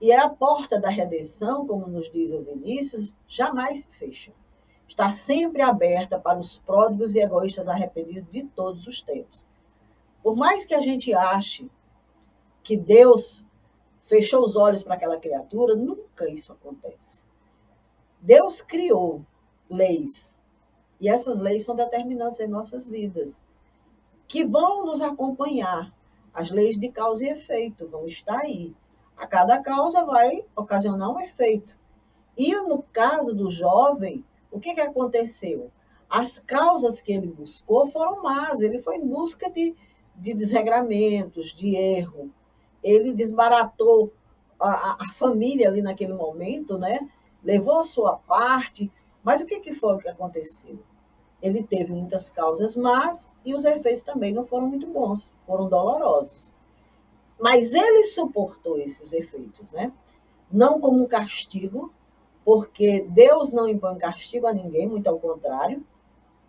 E 0.00 0.10
é 0.10 0.18
a 0.18 0.28
porta 0.28 0.78
da 0.78 0.88
redenção, 0.88 1.66
como 1.66 1.86
nos 1.86 2.10
diz 2.10 2.30
o 2.32 2.42
Vinícius, 2.42 3.14
jamais 3.28 3.80
se 3.80 3.88
fecha. 3.88 4.32
Está 4.88 5.12
sempre 5.12 5.62
aberta 5.62 6.18
para 6.18 6.38
os 6.38 6.58
pródigos 6.58 7.14
e 7.14 7.20
egoístas 7.20 7.68
arrependidos 7.68 8.28
de 8.30 8.42
todos 8.42 8.86
os 8.86 9.00
tempos. 9.00 9.46
Por 10.22 10.36
mais 10.36 10.64
que 10.64 10.74
a 10.74 10.80
gente 10.80 11.14
ache 11.14 11.70
que 12.62 12.76
Deus 12.76 13.44
fechou 14.04 14.42
os 14.42 14.56
olhos 14.56 14.82
para 14.82 14.94
aquela 14.94 15.18
criatura, 15.18 15.76
nunca 15.76 16.28
isso 16.28 16.52
acontece. 16.52 17.22
Deus 18.20 18.60
criou 18.60 19.24
leis 19.68 20.34
e 21.00 21.08
essas 21.08 21.38
leis 21.38 21.64
são 21.64 21.74
determinantes 21.74 22.40
em 22.40 22.46
nossas 22.46 22.86
vidas, 22.86 23.42
que 24.28 24.44
vão 24.44 24.84
nos 24.84 25.00
acompanhar. 25.00 25.92
As 26.32 26.50
leis 26.50 26.76
de 26.76 26.88
causa 26.90 27.24
e 27.24 27.30
efeito 27.30 27.88
vão 27.88 28.06
estar 28.06 28.38
aí. 28.38 28.74
A 29.16 29.26
cada 29.26 29.58
causa 29.58 30.04
vai 30.04 30.44
ocasionar 30.54 31.10
um 31.10 31.20
efeito. 31.20 31.76
E 32.36 32.54
no 32.54 32.82
caso 32.92 33.34
do 33.34 33.50
jovem, 33.50 34.24
o 34.50 34.60
que, 34.60 34.74
que 34.74 34.80
aconteceu? 34.80 35.70
As 36.08 36.38
causas 36.38 37.00
que 37.00 37.12
ele 37.12 37.26
buscou 37.26 37.86
foram 37.86 38.22
más. 38.22 38.60
Ele 38.60 38.78
foi 38.78 38.96
em 38.96 39.06
busca 39.06 39.50
de, 39.50 39.74
de 40.14 40.34
desregramentos, 40.34 41.52
de 41.52 41.74
erro. 41.74 42.30
Ele 42.82 43.12
desbaratou 43.12 44.12
a, 44.58 44.96
a 45.04 45.12
família 45.12 45.68
ali 45.68 45.82
naquele 45.82 46.12
momento, 46.12 46.78
né? 46.78 47.10
Levou 47.42 47.78
a 47.78 47.84
sua 47.84 48.16
parte. 48.16 48.90
Mas 49.22 49.40
o 49.40 49.46
que, 49.46 49.60
que 49.60 49.72
foi 49.72 49.98
que 49.98 50.08
aconteceu? 50.08 50.78
Ele 51.42 51.62
teve 51.62 51.92
muitas 51.92 52.28
causas 52.28 52.76
más 52.76 53.28
e 53.44 53.54
os 53.54 53.64
efeitos 53.64 54.02
também 54.02 54.32
não 54.32 54.46
foram 54.46 54.66
muito 54.66 54.86
bons, 54.86 55.32
foram 55.40 55.68
dolorosos. 55.68 56.52
Mas 57.38 57.72
ele 57.72 58.04
suportou 58.04 58.78
esses 58.78 59.12
efeitos, 59.12 59.72
né? 59.72 59.92
Não 60.52 60.78
como 60.78 61.02
um 61.02 61.06
castigo, 61.06 61.92
porque 62.44 63.06
Deus 63.08 63.52
não 63.52 63.68
impõe 63.68 63.96
castigo 63.96 64.46
a 64.46 64.52
ninguém, 64.52 64.86
muito 64.86 65.06
ao 65.08 65.18
contrário. 65.18 65.82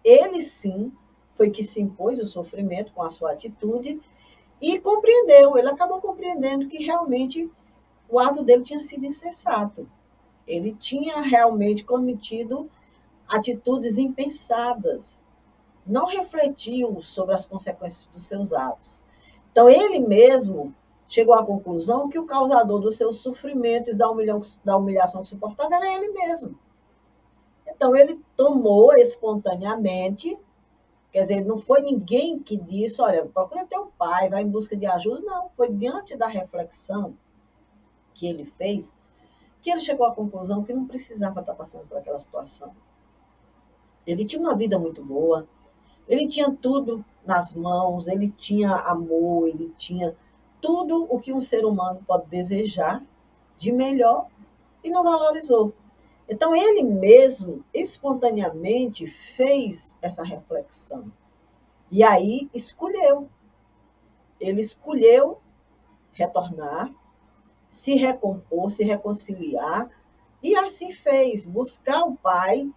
Ele 0.04 0.42
sim 0.42 0.92
foi 1.34 1.50
que 1.50 1.64
se 1.64 1.82
impôs 1.82 2.20
o 2.20 2.26
sofrimento 2.26 2.92
com 2.92 3.04
a 3.04 3.10
sua 3.10 3.32
atitude 3.32 4.02
e 4.60 4.80
compreendeu, 4.80 5.58
ele 5.58 5.70
acabou 5.70 6.00
compreendendo 6.00 6.68
que 6.68 6.84
realmente 6.84 7.50
o 8.08 8.20
ato 8.20 8.44
dele 8.44 8.62
tinha 8.62 8.80
sido 8.80 9.06
insensato. 9.06 9.90
Ele 10.46 10.74
tinha 10.74 11.22
realmente 11.22 11.84
cometido 11.84 12.70
atitudes 13.32 13.98
impensadas, 13.98 15.26
não 15.88 16.06
refletiu 16.06 17.02
sobre 17.02 17.34
as 17.34 17.46
consequências 17.46 18.06
dos 18.08 18.26
seus 18.26 18.52
atos. 18.52 19.06
Então, 19.52 19.70
ele 19.70 20.00
mesmo 20.00 20.76
chegou 21.08 21.34
à 21.34 21.46
conclusão 21.46 22.10
que 22.10 22.20
o 22.20 22.26
causador 22.26 22.80
dos 22.80 22.98
seus 22.98 23.20
sofrimentos, 23.20 23.98
da, 23.98 24.08
da 24.64 24.78
humilhação 24.78 25.24
que 25.24 25.36
era 25.60 25.96
ele 25.96 26.10
mesmo. 26.10 26.58
Então, 27.68 27.96
ele 27.96 28.20
tomou 28.36 28.94
espontaneamente, 28.94 30.38
quer 31.12 31.22
dizer, 31.24 31.44
não 31.44 31.58
foi 31.58 31.82
ninguém 31.82 32.40
que 32.40 32.56
disse, 32.56 33.02
olha, 33.02 33.26
procura 33.26 33.66
teu 33.66 33.92
pai, 33.98 34.30
vai 34.30 34.42
em 34.44 34.50
busca 34.50 34.76
de 34.76 34.86
ajuda. 34.86 35.22
Não, 35.22 35.50
foi 35.56 35.72
diante 35.72 36.16
da 36.16 36.28
reflexão 36.28 37.16
que 38.14 38.28
ele 38.28 38.46
fez, 38.46 38.94
que 39.62 39.72
ele 39.72 39.80
chegou 39.80 40.06
à 40.06 40.14
conclusão 40.14 40.64
que 40.64 40.74
não 40.74 40.86
precisava 40.86 41.40
estar 41.40 41.56
passando 41.56 41.88
por 41.88 41.98
aquela 41.98 42.20
situação. 42.20 42.74
Ele 44.06 44.26
tinha 44.26 44.42
uma 44.42 44.56
vida 44.56 44.78
muito 44.80 45.04
boa, 45.04 45.48
ele 46.08 46.28
tinha 46.28 46.52
tudo 46.52 47.06
nas 47.26 47.54
mãos, 47.54 48.08
ele 48.08 48.30
tinha 48.30 48.74
amor, 48.74 49.48
ele 49.48 49.72
tinha 49.78 50.16
tudo 50.60 51.08
o 51.10 51.20
que 51.20 51.34
um 51.34 51.42
ser 51.42 51.66
humano 51.66 52.04
pode 52.06 52.28
desejar 52.28 53.04
de 53.58 53.72
melhor 53.72 54.28
e 54.84 54.90
não 54.90 55.04
valorizou. 55.04 55.74
Então, 56.28 56.56
ele 56.56 56.84
mesmo, 56.84 57.64
espontaneamente, 57.74 59.06
fez 59.06 59.96
essa 60.02 60.24
reflexão. 60.24 61.12
E 61.90 62.04
aí 62.04 62.50
escolheu. 62.54 63.28
Ele 64.40 64.62
escolheu 64.62 65.40
retornar, 66.14 66.92
se 67.68 67.96
recompor, 67.96 68.72
se 68.72 68.84
reconciliar, 68.84 69.90
e 70.42 70.56
assim 70.56 70.92
fez, 70.92 71.46
buscar 71.46 72.04
o 72.04 72.16
pai 72.16 72.70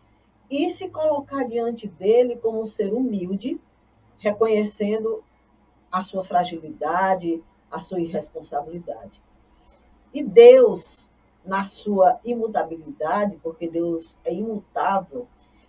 e 0.51 0.71
se 0.71 0.89
colocar 0.89 1.45
diante 1.45 1.89
dele 1.89 2.37
como 2.37 2.61
um 2.63 2.67
ser 2.67 2.93
humilde, 2.93 3.61
reconhecendo 4.19 5.25
a 5.91 6.03
sua 6.03 6.25
fragilidade, 6.25 7.43
a 7.71 7.81
sua 7.81 8.01
irresponsabilidade. 8.01 9.23
E 10.13 10.23
Deus, 10.23 11.09
na 11.45 11.65
sua 11.65 12.21
imutabilidade, 12.25 13.39
porque 13.43 13.69
Deus 13.69 14.17
é 14.25 14.33
imutável, 14.33 15.27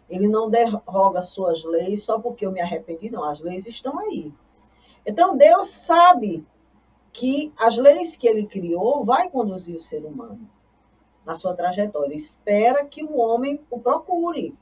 ele 0.10 0.28
não 0.28 0.50
derroga 0.50 1.22
suas 1.22 1.64
leis 1.64 2.04
só 2.04 2.20
porque 2.20 2.46
eu 2.46 2.52
me 2.52 2.62
arrependi, 2.62 3.10
não, 3.10 3.24
as 3.24 3.40
leis 3.40 3.66
estão 3.66 3.98
aí. 4.00 4.32
Então 5.06 5.36
Deus 5.36 5.68
sabe 5.68 6.46
que 7.12 7.52
as 7.58 7.78
leis 7.78 8.16
que 8.16 8.28
ele 8.28 8.46
criou 8.46 9.04
vai 9.04 9.30
conduzir 9.30 9.76
o 9.76 9.80
ser 9.80 10.04
humano 10.06 10.50
na 11.26 11.36
sua 11.36 11.56
trajetória. 11.56 12.14
Espera 12.14 12.86
que 12.86 13.04
o 13.04 13.18
homem 13.18 13.60
o 13.70 13.80
procure, 13.80 14.56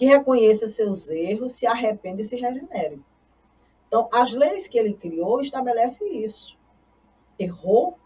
que 0.00 0.06
reconheça 0.06 0.66
seus 0.66 1.10
erros, 1.10 1.52
se 1.52 1.66
arrependa 1.66 2.22
e 2.22 2.24
se 2.24 2.34
regenere. 2.34 3.04
Então, 3.86 4.08
as 4.10 4.32
leis 4.32 4.66
que 4.66 4.78
ele 4.78 4.94
criou 4.94 5.42
estabelecem 5.42 6.24
isso. 6.24 6.56
Errou, 7.38 7.98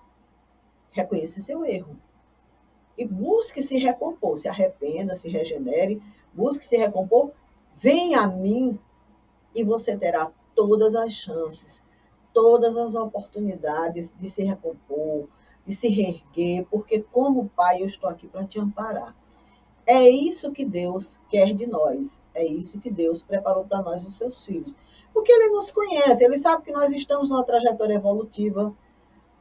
reconheça 0.90 1.40
seu 1.40 1.64
erro. 1.64 1.96
E 2.98 3.06
busque 3.06 3.62
se 3.62 3.78
recompor, 3.78 4.36
se 4.38 4.48
arrependa, 4.48 5.14
se 5.14 5.28
regenere, 5.28 6.02
busque 6.32 6.64
se 6.64 6.76
recompor, 6.76 7.30
venha 7.70 8.22
a 8.22 8.26
mim 8.26 8.76
e 9.54 9.62
você 9.62 9.96
terá 9.96 10.32
todas 10.52 10.96
as 10.96 11.12
chances, 11.12 11.80
todas 12.32 12.76
as 12.76 12.96
oportunidades 12.96 14.12
de 14.18 14.28
se 14.28 14.42
recompor, 14.42 15.28
de 15.64 15.72
se 15.72 15.86
reerguer, 15.86 16.66
porque 16.68 17.02
como 17.12 17.48
pai 17.50 17.82
eu 17.82 17.86
estou 17.86 18.10
aqui 18.10 18.26
para 18.26 18.44
te 18.44 18.58
amparar. 18.58 19.14
É 19.86 20.08
isso 20.08 20.52
que 20.52 20.64
Deus 20.64 21.20
quer 21.28 21.52
de 21.54 21.66
nós. 21.66 22.24
É 22.34 22.44
isso 22.44 22.80
que 22.80 22.90
Deus 22.90 23.22
preparou 23.22 23.64
para 23.64 23.82
nós, 23.82 24.04
os 24.04 24.16
seus 24.16 24.44
filhos. 24.44 24.76
Porque 25.12 25.30
Ele 25.30 25.48
nos 25.48 25.70
conhece, 25.70 26.24
Ele 26.24 26.36
sabe 26.36 26.64
que 26.64 26.72
nós 26.72 26.90
estamos 26.90 27.28
numa 27.28 27.44
trajetória 27.44 27.94
evolutiva 27.94 28.74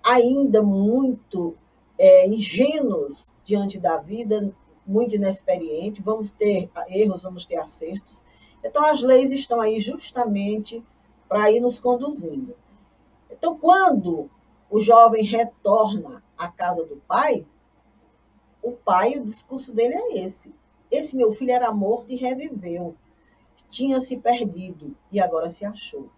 ainda 0.03 0.61
muito 0.61 1.55
é, 1.97 2.27
ingênuos 2.27 3.33
diante 3.43 3.79
da 3.79 3.97
vida, 3.97 4.53
muito 4.85 5.15
inexperiente. 5.15 6.01
Vamos 6.01 6.31
ter 6.31 6.69
erros, 6.89 7.23
vamos 7.23 7.45
ter 7.45 7.55
acertos. 7.55 8.25
Então, 8.63 8.85
as 8.85 9.01
leis 9.01 9.31
estão 9.31 9.61
aí 9.61 9.79
justamente 9.79 10.83
para 11.27 11.51
ir 11.51 11.59
nos 11.59 11.79
conduzindo. 11.79 12.55
Então, 13.31 13.57
quando 13.57 14.29
o 14.69 14.79
jovem 14.79 15.23
retorna 15.23 16.23
à 16.37 16.47
casa 16.47 16.85
do 16.85 16.97
pai, 17.07 17.45
o 18.63 18.71
pai, 18.71 19.17
o 19.17 19.25
discurso 19.25 19.73
dele 19.73 19.93
é 19.93 20.23
esse. 20.23 20.53
Esse 20.89 21.15
meu 21.15 21.31
filho 21.33 21.51
era 21.51 21.71
morto 21.71 22.09
e 22.09 22.15
reviveu. 22.15 22.95
Tinha 23.69 23.99
se 23.99 24.15
perdido 24.17 24.95
e 25.11 25.19
agora 25.19 25.49
se 25.49 25.65
achou. 25.65 26.09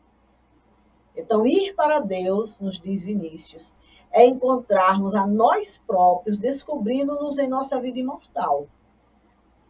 Então, 1.15 1.47
ir 1.47 1.73
para 1.73 1.99
Deus, 1.99 2.59
nos 2.59 2.77
diz 2.77 3.01
Vinícius, 3.01 3.73
é 4.11 4.25
encontrarmos 4.25 5.15
a 5.15 5.25
nós 5.25 5.81
próprios, 5.87 6.37
descobrindo-nos 6.37 7.37
em 7.37 7.47
nossa 7.47 7.79
vida 7.81 7.99
imortal. 7.99 8.67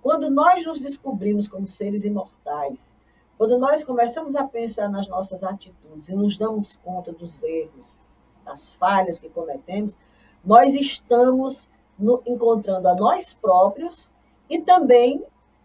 Quando 0.01 0.29
nós 0.29 0.65
nos 0.65 0.82
descobrimos 0.82 1.48
como 1.48 1.65
seres 1.65 2.03
imortais, 2.03 2.94
quando 3.38 3.58
nós 3.58 3.84
começamos 3.84 4.36
a 4.36 4.44
pensar 4.44 4.89
nas 4.89 5.08
nossas 5.08 5.44
atitudes 5.44 6.10
e 6.10 6.15
nos 6.15 6.38
damos 6.38 6.75
conta 6.84 7.12
dos 7.12 7.44
erros, 7.44 7.98
das 8.44 8.74
falhas 8.74 9.20
que 9.20 9.29
cometemos, 9.29 9.98
nós 10.44 10.74
estamos 10.74 11.70
no, 11.98 12.22
encontrando 12.25 12.88
a 12.88 12.96
nós 12.96 13.34
próprios 13.34 14.10
e 14.50 14.60
também 14.60 15.24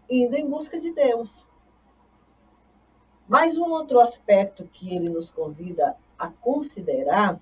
indo 0.09 0.35
em 0.35 0.47
busca 0.47 0.79
de 0.79 0.91
Deus. 0.91 1.47
Mas 3.27 3.57
um 3.57 3.71
outro 3.71 3.99
aspecto 3.99 4.67
que 4.73 4.93
ele 4.93 5.09
nos 5.09 5.29
convida 5.29 5.95
a 6.17 6.27
considerar 6.27 7.39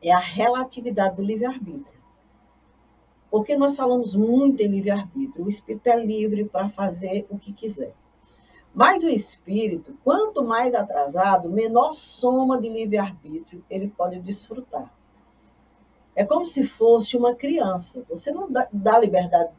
é 0.00 0.12
a 0.12 0.18
relatividade 0.18 1.16
do 1.16 1.22
livre-arbítrio. 1.22 1.98
Porque 3.30 3.56
nós 3.56 3.76
falamos 3.76 4.14
muito 4.14 4.62
em 4.62 4.68
livre-arbítrio. 4.68 5.44
O 5.44 5.48
espírito 5.48 5.88
é 5.88 5.96
livre 6.04 6.44
para 6.44 6.68
fazer 6.68 7.26
o 7.28 7.38
que 7.38 7.52
quiser. 7.52 7.94
Mas 8.72 9.02
o 9.02 9.08
espírito, 9.08 9.98
quanto 10.04 10.44
mais 10.44 10.74
atrasado, 10.74 11.50
menor 11.50 11.96
soma 11.96 12.60
de 12.60 12.68
livre-arbítrio 12.68 13.64
ele 13.68 13.88
pode 13.88 14.20
desfrutar. 14.20 14.94
É 16.18 16.24
como 16.24 16.44
se 16.44 16.64
fosse 16.64 17.16
uma 17.16 17.32
criança. 17.32 18.04
Você 18.08 18.32
não 18.32 18.50
dá, 18.50 18.66
dá 18.72 18.98
liberdade 18.98 19.52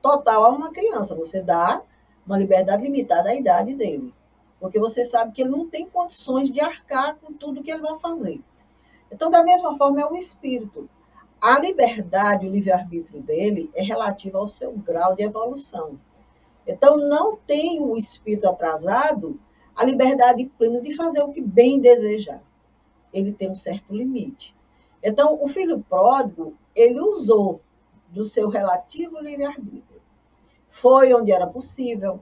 total 0.00 0.46
a 0.46 0.48
uma 0.48 0.70
criança, 0.72 1.14
você 1.14 1.42
dá 1.42 1.82
uma 2.26 2.38
liberdade 2.38 2.84
limitada 2.84 3.28
à 3.28 3.34
idade 3.34 3.74
dele. 3.74 4.14
Porque 4.58 4.80
você 4.80 5.04
sabe 5.04 5.32
que 5.32 5.42
ele 5.42 5.50
não 5.50 5.68
tem 5.68 5.86
condições 5.86 6.50
de 6.50 6.58
arcar 6.58 7.16
com 7.16 7.34
tudo 7.34 7.62
que 7.62 7.70
ele 7.70 7.82
vai 7.82 7.98
fazer. 7.98 8.40
Então, 9.12 9.28
da 9.28 9.44
mesma 9.44 9.76
forma, 9.76 10.00
é 10.00 10.06
o 10.06 10.16
espírito. 10.16 10.88
A 11.38 11.58
liberdade, 11.58 12.48
o 12.48 12.50
livre-arbítrio 12.50 13.20
dele 13.20 13.70
é 13.74 13.82
relativa 13.82 14.38
ao 14.38 14.48
seu 14.48 14.72
grau 14.72 15.14
de 15.14 15.22
evolução. 15.22 16.00
Então, 16.66 16.96
não 16.96 17.36
tem 17.36 17.78
o 17.78 17.94
espírito 17.94 18.48
atrasado 18.48 19.38
a 19.76 19.84
liberdade 19.84 20.50
plena 20.56 20.80
de 20.80 20.96
fazer 20.96 21.20
o 21.22 21.30
que 21.30 21.42
bem 21.42 21.78
desejar. 21.78 22.42
Ele 23.12 23.32
tem 23.32 23.50
um 23.50 23.54
certo 23.54 23.94
limite. 23.94 24.58
Então, 25.02 25.42
o 25.42 25.48
filho 25.48 25.84
pródigo, 25.88 26.54
ele 26.74 27.00
usou 27.00 27.60
do 28.08 28.24
seu 28.24 28.48
relativo 28.48 29.18
livre-arbítrio. 29.20 30.00
Foi 30.68 31.12
onde 31.14 31.32
era 31.32 31.46
possível, 31.46 32.20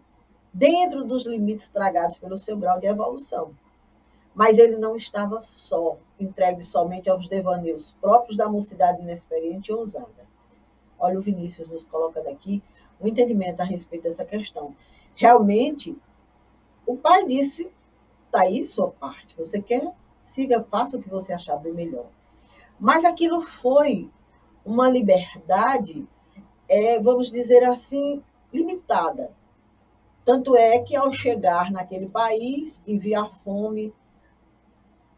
dentro 0.53 1.05
dos 1.05 1.27
limites 1.27 1.69
tragados 1.69 2.19
pelo 2.19 2.37
seu 2.37 2.57
grau 2.57 2.79
de 2.79 2.87
evolução. 2.87 3.55
Mas 4.35 4.59
ele 4.59 4.77
não 4.77 4.95
estava 4.95 5.43
só, 5.43 5.97
entregue 6.19 6.63
somente 6.63 7.11
aos 7.11 7.27
devaneios 7.27 7.93
próprios 8.01 8.37
da 8.37 8.49
mocidade 8.49 9.03
inexperiente 9.03 9.71
e 9.71 9.75
ousada. 9.75 10.29
Olha, 10.99 11.19
o 11.19 11.23
Vinícius 11.23 11.69
nos 11.69 11.85
coloca 11.85 12.23
daqui 12.23 12.63
o 13.01 13.05
um 13.05 13.09
entendimento 13.09 13.61
a 13.61 13.65
respeito 13.65 14.05
dessa 14.05 14.25
questão. 14.25 14.75
Realmente, 15.15 15.97
o 16.87 16.97
pai 16.97 17.25
disse: 17.25 17.71
está 18.27 18.43
aí 18.43 18.65
sua 18.65 18.91
parte. 18.91 19.37
Você 19.37 19.61
quer? 19.61 19.93
Siga, 20.23 20.63
faça 20.63 20.97
o 20.97 21.03
que 21.03 21.09
você 21.09 21.33
achar 21.33 21.57
bem 21.57 21.73
melhor. 21.73 22.07
Mas 22.79 23.05
aquilo 23.05 23.43
foi 23.43 24.09
uma 24.65 24.89
liberdade, 24.89 26.07
é, 26.69 27.01
vamos 27.01 27.31
dizer 27.31 27.65
assim, 27.65 28.23
limitada. 28.53 29.33
Tanto 30.25 30.55
é 30.55 30.79
que 30.79 30.95
ao 30.95 31.11
chegar 31.11 31.73
naquele 31.73 32.09
país 32.09 32.83
e 32.87 32.97
ver 32.97 33.15
a 33.15 33.27
fome, 33.27 33.93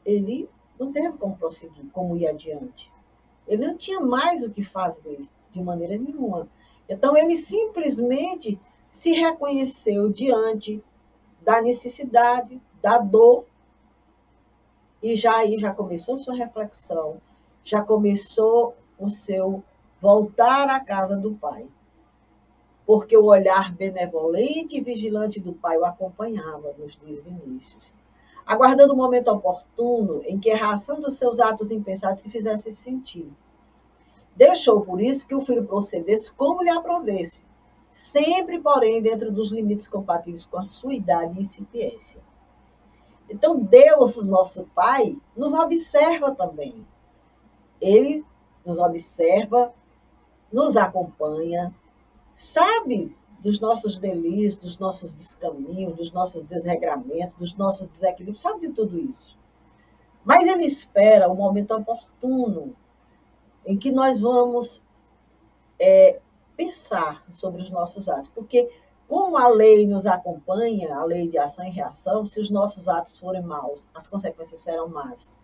ele 0.07 0.49
não 0.79 0.91
teve 0.91 1.13
como 1.19 1.37
prosseguir, 1.37 1.85
como 1.93 2.17
ir 2.17 2.29
adiante. 2.29 2.91
Ele 3.47 3.67
não 3.67 3.77
tinha 3.77 4.01
mais 4.01 4.43
o 4.43 4.51
que 4.51 4.63
fazer, 4.63 5.29
de 5.51 5.63
maneira 5.63 5.99
nenhuma. 5.99 6.49
Então, 6.89 7.17
ele 7.17 7.37
simplesmente 7.37 8.59
se 8.89 9.13
reconheceu 9.13 10.09
diante 10.09 10.83
da 11.43 11.61
necessidade, 11.61 12.61
da 12.81 12.99
dor, 12.99 13.45
e 15.03 15.15
já 15.17 15.37
aí 15.37 15.59
já 15.59 15.75
começou 15.75 16.19
sua 16.19 16.35
reflexão 16.35 17.21
já 17.65 17.83
começou 17.83 18.75
o 18.99 19.09
seu 19.09 19.63
voltar 19.99 20.69
à 20.69 20.81
casa 20.81 21.17
do 21.17 21.33
pai. 21.33 21.67
Porque 22.87 23.17
o 23.17 23.27
olhar 23.27 23.73
benevolente 23.75 24.77
e 24.77 24.81
vigilante 24.81 25.39
do 25.39 25.53
pai 25.53 25.79
o 25.79 25.85
acompanhava, 25.85 26.75
nos 26.79 26.97
diz 26.97 27.21
Vinícius, 27.23 27.95
aguardando 28.45 28.95
o 28.95 28.97
momento 28.97 29.29
oportuno 29.29 30.23
em 30.25 30.39
que 30.39 30.51
a 30.51 30.57
reação 30.57 31.01
dos 31.01 31.15
seus 31.15 31.39
atos 31.39 31.71
impensados 31.71 32.23
se 32.23 32.31
fizesse 32.31 32.73
sentido. 32.73 33.35
Deixou, 34.35 34.81
por 34.81 35.01
isso, 35.01 35.27
que 35.27 35.35
o 35.35 35.41
filho 35.41 35.67
procedesse 35.67 36.33
como 36.33 36.63
lhe 36.63 36.71
aprovesse, 36.71 37.47
sempre, 37.93 38.59
porém, 38.59 39.03
dentro 39.03 39.31
dos 39.31 39.51
limites 39.51 39.87
compatíveis 39.87 40.47
com 40.47 40.59
a 40.59 40.65
sua 40.65 40.95
idade 40.95 41.37
e 41.37 41.43
incipiência. 41.43 42.21
Então, 43.29 43.61
Deus, 43.61 44.23
nosso 44.25 44.65
Pai, 44.75 45.17
nos 45.37 45.53
observa 45.53 46.33
também 46.33 46.85
ele 47.81 48.25
nos 48.65 48.79
observa, 48.79 49.73
nos 50.53 50.77
acompanha, 50.77 51.75
sabe 52.35 53.17
dos 53.41 53.59
nossos 53.59 53.97
delírios, 53.97 54.57
dos 54.57 54.79
nossos 54.79 55.13
descaminhos, 55.13 55.97
dos 55.97 56.13
nossos 56.13 56.43
desregramentos, 56.43 57.35
dos 57.35 57.55
nossos 57.55 57.87
desequilíbrios, 57.87 58.43
sabe 58.43 58.69
de 58.69 58.75
tudo 58.75 58.99
isso. 58.99 59.39
Mas 60.25 60.47
ele 60.47 60.65
espera 60.65 61.29
o 61.29 61.35
momento 61.35 61.75
oportuno 61.75 62.75
em 63.65 63.79
que 63.79 63.91
nós 63.91 64.21
vamos 64.21 64.83
é, 65.79 66.21
pensar 66.57 67.25
sobre 67.31 67.63
os 67.63 67.71
nossos 67.71 68.09
atos, 68.09 68.31
porque 68.35 68.71
como 69.09 69.37
a 69.37 69.49
lei 69.49 69.87
nos 69.87 70.07
acompanha, 70.07 70.95
a 70.95 71.05
lei 71.05 71.27
de 71.27 71.39
ação 71.39 71.65
e 71.65 71.71
reação, 71.71 72.25
se 72.25 72.39
os 72.39 72.51
nossos 72.51 72.87
atos 72.87 73.19
forem 73.19 73.43
maus, 73.43 73.89
as 73.95 74.07
consequências 74.07 74.61
serão 74.61 74.89
más. 74.89 75.35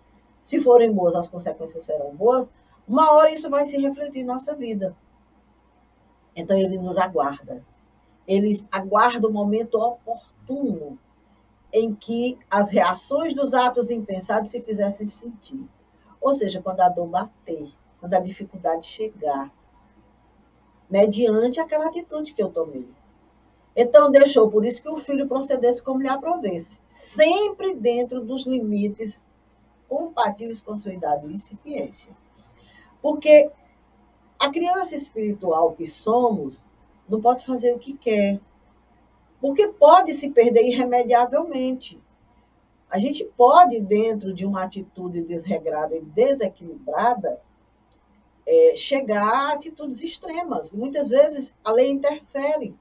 Se 0.47 0.61
forem 0.61 0.93
boas, 0.93 1.17
as 1.17 1.27
consequências 1.27 1.83
serão 1.83 2.15
boas. 2.15 2.49
uma 2.87 3.13
hora 3.13 3.33
isso 3.33 3.51
vai 3.51 3.65
se 3.65 3.77
refletir 3.77 4.21
em 4.21 4.25
nossa 4.25 4.55
vida. 4.55 4.97
Então 6.37 6.57
ele 6.57 6.79
nos 6.79 6.97
aguarda. 6.97 7.65
Ele 8.29 8.53
aguarda 8.71 9.27
o 9.27 9.33
momento 9.33 9.75
oportuno 9.75 10.97
em 11.73 11.93
que 11.93 12.39
as 12.49 12.69
reações 12.69 13.35
dos 13.35 13.55
atos 13.55 13.91
impensados 13.91 14.53
se 14.53 14.61
fizessem 14.61 15.05
sentir. 15.05 15.69
Ou 16.21 16.33
seja, 16.33 16.63
quando 16.63 16.81
a 16.81 16.89
dor 16.89 17.09
bater, 17.09 17.69
quando 17.99 18.15
a 18.15 18.21
dificuldade 18.21 18.87
chegar, 18.87 19.53
mediante 20.89 21.59
aquela 21.59 21.87
atitude 21.87 22.33
que 22.33 22.43
eu 22.43 22.51
tomei. 22.51 22.89
Então, 23.75 24.13
deixou 24.13 24.49
por 24.49 24.65
isso 24.65 24.81
que 24.81 24.89
o 24.89 24.97
filho 24.97 25.27
procedesse 25.27 25.83
como 25.83 26.01
lhe 26.01 26.09
aprovesse, 26.09 26.81
sempre 26.87 27.75
dentro 27.75 28.25
dos 28.25 28.47
limites 28.47 29.27
compatíveis 29.89 30.61
com 30.61 30.77
sua 30.77 30.93
idade 30.93 31.27
e 31.27 31.33
incipiência. 31.33 32.17
Porque 33.01 33.51
a 34.39 34.51
criança 34.51 34.95
espiritual 34.95 35.73
que 35.73 35.87
somos 35.87 36.67
não 37.09 37.21
pode 37.21 37.45
fazer 37.47 37.75
o 37.75 37.79
que 37.79 37.95
quer, 37.95 38.41
porque 39.41 39.69
pode 39.69 40.13
se 40.15 40.31
perder 40.31 40.63
irremediavelmente. 40.63 42.01
A 42.91 42.99
gente 42.99 43.25
pode, 43.37 43.81
dentro 43.81 44.33
de 44.33 44.47
uma 44.47 44.63
atitude 44.63 45.23
desregrada 45.23 45.97
e 45.97 46.03
desequilibrada, 46.03 47.41
é, 48.47 48.77
chegar 48.77 49.29
a 49.29 49.53
atitudes 49.53 50.01
extremas. 50.01 50.73
Muitas 50.73 51.09
vezes 51.09 51.55
a 51.65 51.73
lei 51.73 51.91
interfere, 51.91 52.75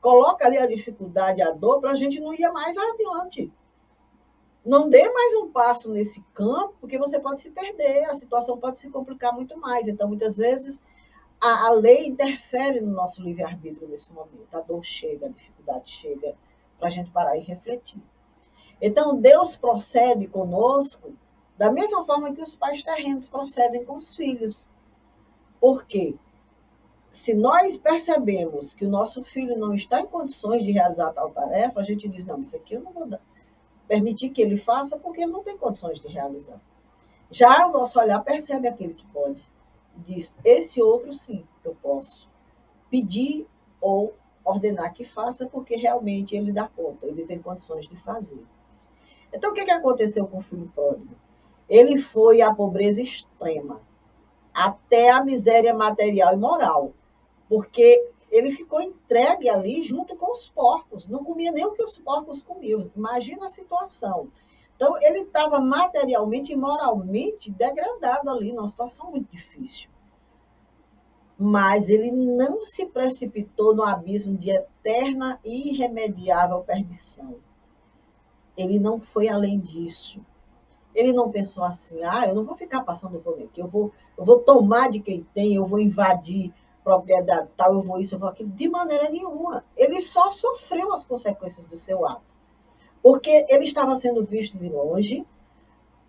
coloca 0.00 0.46
ali 0.46 0.56
a 0.56 0.66
dificuldade, 0.66 1.42
a 1.42 1.50
dor, 1.50 1.80
para 1.80 1.90
a 1.90 1.96
gente 1.96 2.20
não 2.20 2.32
ir 2.32 2.48
mais 2.52 2.76
adiante. 2.76 3.52
Não 4.64 4.88
dê 4.88 5.08
mais 5.08 5.34
um 5.36 5.50
passo 5.50 5.90
nesse 5.90 6.20
campo, 6.34 6.74
porque 6.80 6.98
você 6.98 7.18
pode 7.18 7.40
se 7.40 7.50
perder, 7.50 8.04
a 8.04 8.14
situação 8.14 8.58
pode 8.58 8.78
se 8.78 8.90
complicar 8.90 9.32
muito 9.34 9.58
mais. 9.58 9.88
Então, 9.88 10.06
muitas 10.06 10.36
vezes, 10.36 10.80
a, 11.40 11.68
a 11.68 11.72
lei 11.72 12.06
interfere 12.06 12.80
no 12.80 12.92
nosso 12.92 13.22
livre-arbítrio 13.22 13.88
nesse 13.88 14.12
momento. 14.12 14.54
A 14.54 14.60
dor 14.60 14.84
chega, 14.84 15.26
a 15.26 15.30
dificuldade 15.30 15.90
chega, 15.90 16.36
para 16.78 16.88
a 16.88 16.90
gente 16.90 17.10
parar 17.10 17.36
e 17.36 17.40
refletir. 17.40 18.02
Então, 18.80 19.16
Deus 19.16 19.56
procede 19.56 20.26
conosco 20.26 21.14
da 21.56 21.70
mesma 21.70 22.04
forma 22.04 22.32
que 22.34 22.42
os 22.42 22.54
pais 22.54 22.82
terrenos 22.82 23.28
procedem 23.28 23.84
com 23.84 23.96
os 23.96 24.14
filhos. 24.14 24.68
Por 25.58 25.84
quê? 25.84 26.14
Se 27.10 27.34
nós 27.34 27.76
percebemos 27.76 28.72
que 28.72 28.84
o 28.84 28.88
nosso 28.88 29.24
filho 29.24 29.58
não 29.58 29.74
está 29.74 30.00
em 30.00 30.06
condições 30.06 30.62
de 30.62 30.70
realizar 30.70 31.12
tal 31.12 31.30
tarefa, 31.30 31.80
a 31.80 31.82
gente 31.82 32.08
diz: 32.08 32.24
não, 32.24 32.40
isso 32.40 32.56
aqui 32.56 32.74
eu 32.74 32.82
não 32.82 32.92
vou 32.92 33.06
permitir 33.90 34.28
que 34.28 34.40
ele 34.40 34.56
faça 34.56 34.96
porque 34.96 35.20
ele 35.20 35.32
não 35.32 35.42
tem 35.42 35.58
condições 35.58 35.98
de 35.98 36.06
realizar. 36.06 36.60
Já 37.28 37.66
o 37.66 37.72
nosso 37.72 37.98
olhar 37.98 38.20
percebe 38.20 38.68
aquele 38.68 38.94
que 38.94 39.04
pode 39.06 39.42
diz: 40.06 40.38
esse 40.44 40.80
outro 40.80 41.12
sim, 41.12 41.44
eu 41.64 41.76
posso 41.82 42.28
pedir 42.88 43.48
ou 43.80 44.14
ordenar 44.44 44.94
que 44.94 45.04
faça, 45.04 45.44
porque 45.44 45.74
realmente 45.74 46.36
ele 46.36 46.52
dá 46.52 46.68
conta, 46.68 47.04
ele 47.04 47.26
tem 47.26 47.40
condições 47.40 47.88
de 47.88 47.96
fazer. 47.96 48.40
Então, 49.32 49.50
o 49.50 49.54
que, 49.54 49.64
que 49.64 49.72
aconteceu 49.72 50.24
com 50.24 50.38
o 50.38 50.40
filho 50.40 50.70
pródigo? 50.72 51.14
Ele 51.68 51.98
foi 51.98 52.42
à 52.42 52.54
pobreza 52.54 53.02
extrema, 53.02 53.80
até 54.54 55.10
a 55.10 55.24
miséria 55.24 55.74
material 55.74 56.32
e 56.34 56.36
moral, 56.36 56.92
porque 57.48 58.08
ele 58.30 58.52
ficou 58.52 58.80
entregue 58.80 59.48
ali 59.48 59.82
junto 59.82 60.16
com 60.16 60.30
os 60.30 60.48
porcos, 60.48 61.08
não 61.08 61.24
comia 61.24 61.50
nem 61.50 61.64
o 61.64 61.72
que 61.72 61.82
os 61.82 61.98
porcos 61.98 62.40
comiam. 62.40 62.90
Imagina 62.94 63.46
a 63.46 63.48
situação. 63.48 64.28
Então, 64.76 64.96
ele 65.02 65.20
estava 65.20 65.60
materialmente 65.60 66.52
e 66.52 66.56
moralmente 66.56 67.50
degradado 67.50 68.30
ali, 68.30 68.52
numa 68.52 68.68
situação 68.68 69.10
muito 69.10 69.30
difícil. 69.30 69.90
Mas 71.36 71.88
ele 71.88 72.10
não 72.10 72.64
se 72.64 72.86
precipitou 72.86 73.74
no 73.74 73.82
abismo 73.82 74.36
de 74.36 74.50
eterna 74.50 75.40
e 75.44 75.70
irremediável 75.70 76.60
perdição. 76.60 77.36
Ele 78.56 78.78
não 78.78 79.00
foi 79.00 79.28
além 79.28 79.58
disso. 79.58 80.24
Ele 80.94 81.12
não 81.12 81.30
pensou 81.30 81.64
assim, 81.64 82.02
ah, 82.04 82.26
eu 82.26 82.34
não 82.34 82.44
vou 82.44 82.56
ficar 82.56 82.82
passando 82.82 83.20
fome 83.20 83.44
aqui, 83.44 83.60
eu 83.60 83.66
vou, 83.66 83.92
eu 84.18 84.24
vou 84.24 84.40
tomar 84.40 84.90
de 84.90 85.00
quem 85.00 85.26
tem, 85.32 85.54
eu 85.54 85.64
vou 85.64 85.78
invadir 85.78 86.52
propriedade 86.82 87.48
tal, 87.56 87.74
eu 87.74 87.80
vou 87.80 88.00
isso, 88.00 88.14
eu 88.14 88.18
vou 88.18 88.28
aquilo. 88.28 88.50
De 88.50 88.68
maneira 88.68 89.08
nenhuma. 89.08 89.64
Ele 89.76 90.00
só 90.00 90.30
sofreu 90.30 90.92
as 90.92 91.04
consequências 91.04 91.66
do 91.66 91.76
seu 91.76 92.06
ato 92.06 92.30
porque 93.02 93.46
ele 93.48 93.64
estava 93.64 93.96
sendo 93.96 94.24
visto 94.24 94.58
de 94.58 94.68
longe, 94.68 95.26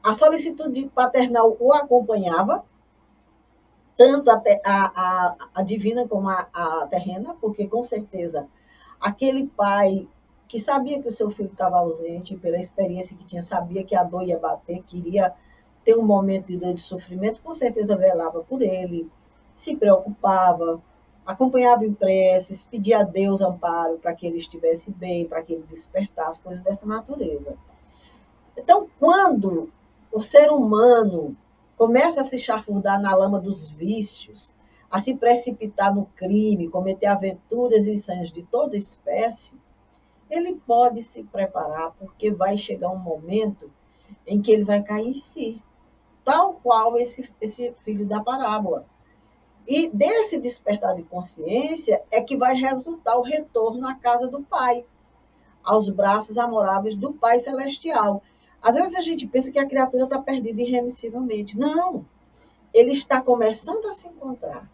a 0.04 0.14
solicitude 0.14 0.90
paternal 0.94 1.56
o 1.60 1.74
acompanhava, 1.74 2.66
tanto 3.96 4.32
a, 4.32 4.42
a, 4.66 5.36
a 5.54 5.62
divina 5.62 6.08
como 6.08 6.28
a, 6.28 6.48
a 6.54 6.88
terrena, 6.88 7.36
porque 7.40 7.68
com 7.68 7.84
certeza 7.84 8.48
aquele 9.00 9.48
pai 9.48 10.08
que 10.48 10.60
sabia 10.60 11.02
que 11.02 11.08
o 11.08 11.12
seu 11.12 11.30
filho 11.30 11.52
estava 11.52 11.78
ausente, 11.78 12.36
pela 12.36 12.58
experiência 12.58 13.16
que 13.16 13.24
tinha, 13.24 13.42
sabia 13.42 13.84
que 13.84 13.96
a 13.96 14.04
dor 14.04 14.24
ia 14.24 14.38
bater, 14.38 14.84
queria 14.84 15.34
ter 15.86 15.96
um 15.96 16.06
momento 16.06 16.48
de 16.48 16.58
dor 16.58 16.74
de 16.74 16.82
sofrimento, 16.82 17.42
com 17.42 17.54
certeza 17.54 17.96
velava 17.96 18.42
por 18.44 18.62
ele, 18.62 19.10
se 19.56 19.76
preocupava, 19.76 20.82
acompanhava 21.26 21.86
em 21.86 21.94
preces, 21.94 22.66
pedia 22.66 23.00
a 23.00 23.04
Deus 23.04 23.42
amparo 23.42 23.98
para 23.98 24.14
que 24.14 24.26
ele 24.26 24.38
estivesse 24.38 24.92
bem, 24.92 25.28
para 25.28 25.42
que 25.42 25.54
ele 25.54 25.66
despertasse, 25.70 26.42
coisas 26.42 26.64
dessa 26.64 26.86
natureza. 26.86 27.56
Então, 28.58 28.88
quando 29.00 29.72
o 30.12 30.22
ser 30.22 30.52
humano 30.52 31.36
começa 31.78 32.22
a 32.22 32.24
se 32.24 32.38
chafurdar 32.38 33.02
na 33.02 33.16
lama 33.16 33.40
dos 33.40 33.70
vícios, 33.70 34.54
a 34.90 35.00
se 35.00 35.16
precipitar 35.16 35.96
no 35.96 36.06
crime, 36.18 36.70
cometer 36.70 37.08
aventuras 37.08 37.88
e 37.88 37.98
sonhos 37.98 38.30
de 38.30 38.44
toda 38.44 38.76
espécie, 38.76 39.56
ele 40.30 40.56
pode 40.68 41.02
se 41.02 41.24
preparar, 41.24 41.92
porque 41.98 42.32
vai 42.32 42.58
chegar 42.58 42.90
um 42.90 42.98
momento 42.98 43.72
em 44.28 44.42
que 44.42 44.52
ele 44.52 44.64
vai 44.64 44.84
cair 44.84 45.08
em 45.08 45.14
si, 45.14 45.62
tal 46.24 46.54
qual 46.56 46.98
esse, 46.98 47.30
esse 47.40 47.74
filho 47.84 48.06
da 48.06 48.22
parábola. 48.22 48.86
E 49.74 49.88
desse 49.88 50.38
despertar 50.38 50.96
de 50.96 51.04
consciência 51.04 52.04
é 52.12 52.20
que 52.20 52.36
vai 52.36 52.54
resultar 52.56 53.16
o 53.16 53.22
retorno 53.22 53.88
à 53.88 53.96
casa 53.96 54.28
do 54.28 54.44
Pai, 54.44 54.84
aos 55.64 55.90
braços 55.90 56.38
amoráveis 56.38 56.94
do 56.94 57.14
Pai 57.14 57.40
Celestial. 57.40 58.22
Às 58.62 58.76
vezes 58.76 58.98
a 58.98 59.00
gente 59.00 59.26
pensa 59.26 59.50
que 59.50 59.58
a 59.58 59.66
criatura 59.66 60.04
está 60.04 60.22
perdida 60.22 60.62
irremissivelmente. 60.62 61.58
Não! 61.58 62.06
Ele 62.74 62.92
está 62.92 63.22
começando 63.22 63.86
a 63.86 63.94
se 63.94 64.10
encontrar. 64.10 64.70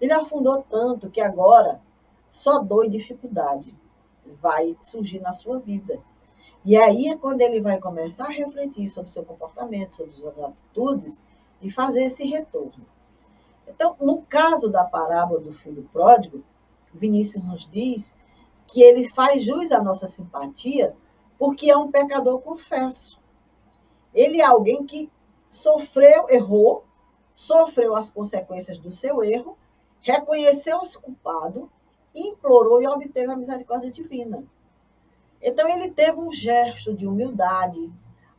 Ele 0.00 0.12
afundou 0.12 0.64
tanto 0.68 1.08
que 1.08 1.20
agora 1.20 1.80
só 2.32 2.58
dor 2.58 2.86
e 2.86 2.90
dificuldade 2.90 3.72
vai 4.42 4.76
surgir 4.80 5.20
na 5.20 5.32
sua 5.32 5.60
vida. 5.60 6.00
E 6.64 6.76
aí 6.76 7.06
é 7.06 7.16
quando 7.16 7.40
ele 7.40 7.60
vai 7.60 7.78
começar 7.78 8.24
a 8.24 8.32
refletir 8.32 8.88
sobre 8.88 9.12
seu 9.12 9.24
comportamento, 9.24 9.94
sobre 9.94 10.12
suas 10.14 10.40
atitudes 10.40 11.20
e 11.62 11.70
fazer 11.70 12.06
esse 12.06 12.26
retorno. 12.26 12.84
Então, 13.72 13.96
no 14.00 14.22
caso 14.22 14.68
da 14.68 14.84
parábola 14.84 15.40
do 15.40 15.52
filho 15.52 15.88
pródigo, 15.92 16.42
Vinícius 16.92 17.44
nos 17.44 17.68
diz 17.70 18.12
que 18.66 18.82
ele 18.82 19.08
faz 19.08 19.44
jus 19.44 19.70
à 19.70 19.82
nossa 19.82 20.06
simpatia 20.06 20.94
porque 21.38 21.70
é 21.70 21.76
um 21.76 21.90
pecador 21.90 22.40
confesso. 22.40 23.18
Ele 24.12 24.40
é 24.40 24.44
alguém 24.44 24.84
que 24.84 25.10
sofreu, 25.48 26.26
errou, 26.28 26.84
sofreu 27.34 27.96
as 27.96 28.10
consequências 28.10 28.76
do 28.76 28.90
seu 28.90 29.22
erro, 29.22 29.56
reconheceu-se 30.00 30.98
culpado, 30.98 31.70
implorou 32.14 32.82
e 32.82 32.88
obteve 32.88 33.32
a 33.32 33.36
misericórdia 33.36 33.90
divina. 33.90 34.44
Então 35.40 35.68
ele 35.68 35.90
teve 35.90 36.18
um 36.18 36.32
gesto 36.32 36.92
de 36.92 37.06
humildade, 37.06 37.90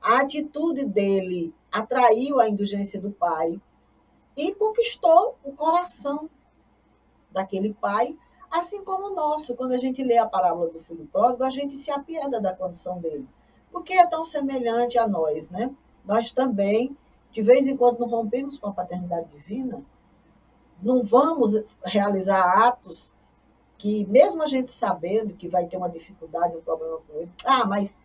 a 0.02 0.20
atitude 0.20 0.86
dele 0.86 1.54
atraiu 1.72 2.40
a 2.40 2.50
indulgência 2.50 3.00
do 3.00 3.12
pai, 3.12 3.60
e 4.36 4.54
conquistou 4.56 5.38
o 5.44 5.52
coração 5.54 6.30
daquele 7.32 7.74
pai, 7.74 8.18
assim 8.50 8.84
como 8.84 9.08
o 9.08 9.16
nosso. 9.16 9.56
Quando 9.56 9.74
a 9.74 9.78
gente 9.78 10.04
lê 10.04 10.18
a 10.18 10.26
parábola 10.26 10.70
do 10.70 10.80
filho 10.80 11.08
pródigo, 11.12 11.44
a 11.44 11.50
gente 11.50 11.76
se 11.76 11.92
apieda 11.92 12.40
da 12.40 12.54
condição 12.54 13.00
dele, 13.00 13.28
porque 13.72 13.94
é 13.94 14.06
tão 14.06 14.24
semelhante 14.24 14.98
a 14.98 15.08
nós, 15.08 15.50
né? 15.50 15.74
Nós 16.06 16.32
também, 16.32 16.96
de 17.32 17.42
vez 17.42 17.68
em 17.68 17.78
quando, 17.78 18.00
não 18.00 18.08
rompemos 18.08 18.58
com 18.58 18.68
a 18.68 18.74
paternidade 18.74 19.30
divina, 19.30 19.82
não 20.82 21.04
vamos 21.04 21.54
realizar 21.84 22.68
atos 22.68 23.12
que, 23.78 24.06
mesmo 24.06 24.44
a 24.44 24.48
gente 24.48 24.72
sabendo 24.72 25.34
que 25.34 25.48
vai 25.48 25.66
ter 25.66 25.78
uma 25.78 25.90
dificuldade, 25.90 26.56
um 26.56 26.62
problema 26.62 26.98
com 27.08 27.18
ele, 27.18 27.32
ah, 27.46 27.66
mas 27.66 27.98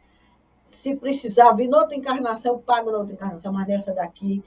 se 0.65 0.97
precisar 0.97 1.53
vir 1.53 1.69
noutra 1.69 1.95
encarnação, 1.95 2.55
eu 2.55 2.59
pago 2.59 2.91
na 2.91 2.99
outra 2.99 3.15
encarnação, 3.15 3.53
mas 3.53 3.67
nessa 3.67 3.93
daqui 3.93 4.43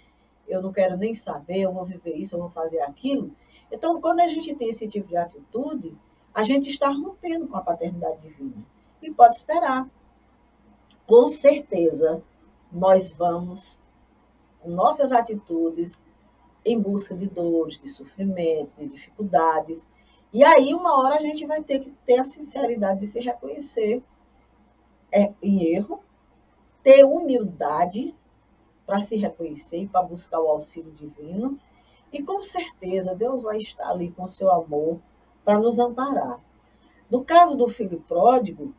eu 0.49 0.61
não 0.61 0.73
quero 0.73 0.97
nem 0.97 1.13
saber, 1.13 1.59
eu 1.59 1.71
vou 1.71 1.85
viver 1.85 2.15
isso, 2.15 2.35
eu 2.35 2.39
vou 2.39 2.49
fazer 2.49 2.81
aquilo. 2.81 3.31
Então, 3.71 4.01
quando 4.01 4.21
a 4.21 4.27
gente 4.27 4.53
tem 4.55 4.69
esse 4.69 4.87
tipo 4.87 5.07
de 5.07 5.15
atitude, 5.15 5.95
a 6.33 6.43
gente 6.43 6.69
está 6.69 6.89
rompendo 6.89 7.47
com 7.47 7.55
a 7.55 7.61
paternidade 7.61 8.19
divina. 8.21 8.65
E 9.01 9.11
pode 9.11 9.35
esperar. 9.35 9.87
Com 11.05 11.27
certeza, 11.27 12.21
nós 12.71 13.13
vamos, 13.13 13.79
com 14.59 14.69
nossas 14.69 15.11
atitudes, 15.11 16.01
em 16.65 16.79
busca 16.79 17.15
de 17.15 17.27
dores, 17.27 17.79
de 17.79 17.87
sofrimentos, 17.87 18.75
de 18.75 18.87
dificuldades. 18.87 19.87
E 20.33 20.43
aí, 20.43 20.73
uma 20.73 20.99
hora, 20.99 21.15
a 21.15 21.21
gente 21.21 21.45
vai 21.45 21.63
ter 21.63 21.79
que 21.79 21.91
ter 22.05 22.19
a 22.19 22.23
sinceridade 22.23 22.99
de 22.99 23.07
se 23.07 23.19
reconhecer 23.19 24.03
é, 25.11 25.33
em 25.41 25.63
erro, 25.63 26.03
ter 26.83 27.03
humildade 27.03 28.15
para 28.89 29.01
se 29.01 29.15
reconhecer 29.15 29.87
para 29.87 30.01
buscar 30.01 30.39
o 30.39 30.47
auxílio 30.47 30.91
divino. 30.93 31.59
E 32.11 32.23
com 32.23 32.41
certeza 32.41 33.13
Deus 33.13 33.43
vai 33.43 33.57
estar 33.57 33.87
ali 33.87 34.09
com 34.09 34.27
seu 34.27 34.49
amor 34.49 34.99
para 35.45 35.59
nos 35.59 35.77
amparar. 35.77 36.39
No 37.07 37.23
caso 37.23 37.55
do 37.55 37.67
filho 37.67 38.03
pródigo, 38.07 38.73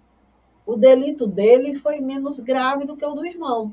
o 0.66 0.74
delito 0.74 1.28
dele 1.28 1.76
foi 1.76 2.00
menos 2.00 2.40
grave 2.40 2.84
do 2.84 2.96
que 2.96 3.06
o 3.06 3.14
do 3.14 3.24
irmão. 3.24 3.72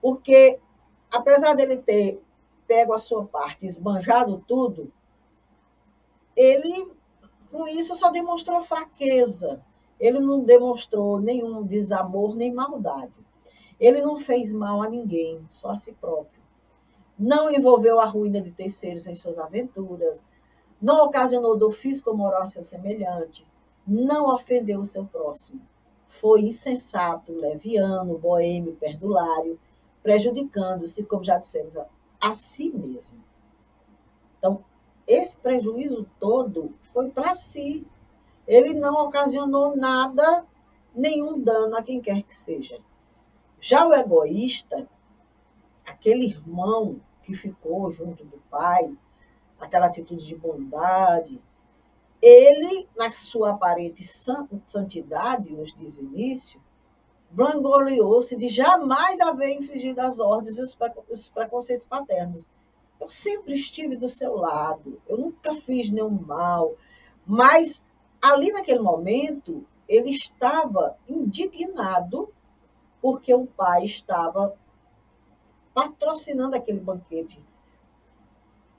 Porque, 0.00 0.58
apesar 1.12 1.52
dele 1.52 1.76
ter 1.76 2.18
pego 2.66 2.94
a 2.94 2.98
sua 2.98 3.26
parte, 3.26 3.66
esbanjado 3.66 4.42
tudo, 4.48 4.90
ele, 6.34 6.90
com 7.52 7.68
isso, 7.68 7.94
só 7.94 8.10
demonstrou 8.10 8.62
fraqueza. 8.62 9.62
Ele 10.00 10.18
não 10.18 10.40
demonstrou 10.40 11.20
nenhum 11.20 11.62
desamor 11.62 12.34
nem 12.34 12.54
maldade. 12.54 13.23
Ele 13.84 14.00
não 14.00 14.18
fez 14.18 14.50
mal 14.50 14.80
a 14.80 14.88
ninguém, 14.88 15.46
só 15.50 15.68
a 15.68 15.76
si 15.76 15.92
próprio. 15.92 16.40
Não 17.18 17.52
envolveu 17.52 18.00
a 18.00 18.06
ruína 18.06 18.40
de 18.40 18.50
terceiros 18.50 19.06
em 19.06 19.14
suas 19.14 19.38
aventuras. 19.38 20.26
Não 20.80 21.04
ocasionou 21.04 21.54
dor 21.54 21.70
física 21.70 22.08
ou 22.08 22.16
moral 22.16 22.44
a 22.44 22.46
seu 22.46 22.64
semelhante. 22.64 23.46
Não 23.86 24.34
ofendeu 24.34 24.80
o 24.80 24.86
seu 24.86 25.04
próximo. 25.04 25.60
Foi 26.06 26.40
insensato, 26.40 27.30
leviano, 27.30 28.16
boêmio, 28.16 28.74
perdulário, 28.76 29.60
prejudicando-se, 30.02 31.04
como 31.04 31.22
já 31.22 31.36
dissemos, 31.36 31.76
a, 32.18 32.32
si 32.32 32.70
mesmo. 32.70 33.22
Então, 34.38 34.64
esse 35.06 35.36
prejuízo 35.36 36.08
todo 36.18 36.72
foi 36.90 37.10
para 37.10 37.34
si. 37.34 37.86
Ele 38.48 38.72
não 38.72 38.94
ocasionou 38.94 39.76
nada, 39.76 40.42
nenhum 40.94 41.38
dano 41.38 41.76
a 41.76 41.82
quem 41.82 42.00
quer 42.00 42.22
que 42.22 42.34
seja. 42.34 42.80
Já 43.66 43.86
o 43.86 43.94
egoísta, 43.94 44.86
aquele 45.86 46.26
irmão 46.26 47.00
que 47.22 47.34
ficou 47.34 47.90
junto 47.90 48.22
do 48.22 48.36
pai, 48.50 48.94
aquela 49.58 49.86
atitude 49.86 50.26
de 50.26 50.36
bondade, 50.36 51.40
ele, 52.20 52.86
na 52.94 53.10
sua 53.12 53.52
aparente 53.52 54.04
santidade, 54.66 55.56
nos 55.56 55.74
diz 55.74 55.94
Vinícius, 55.94 56.62
vangloriou-se 57.30 58.36
de 58.36 58.48
jamais 58.48 59.18
haver 59.18 59.56
infligido 59.56 60.02
as 60.02 60.18
ordens 60.18 60.58
e 60.58 60.60
os 60.60 61.30
preconceitos 61.30 61.86
paternos. 61.86 62.46
Eu 63.00 63.08
sempre 63.08 63.54
estive 63.54 63.96
do 63.96 64.10
seu 64.10 64.36
lado, 64.36 65.00
eu 65.08 65.16
nunca 65.16 65.54
fiz 65.54 65.90
nenhum 65.90 66.10
mal, 66.10 66.74
mas 67.26 67.82
ali 68.20 68.52
naquele 68.52 68.80
momento 68.80 69.66
ele 69.88 70.10
estava 70.10 70.98
indignado 71.08 72.30
porque 73.04 73.34
o 73.34 73.46
pai 73.46 73.84
estava 73.84 74.56
patrocinando 75.74 76.56
aquele 76.56 76.80
banquete, 76.80 77.38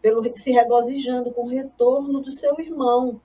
pelo, 0.02 0.24
se 0.36 0.50
regozijando 0.50 1.32
com 1.32 1.44
o 1.44 1.48
retorno 1.48 2.20
do 2.22 2.32
seu 2.32 2.60
irmão. 2.60 3.22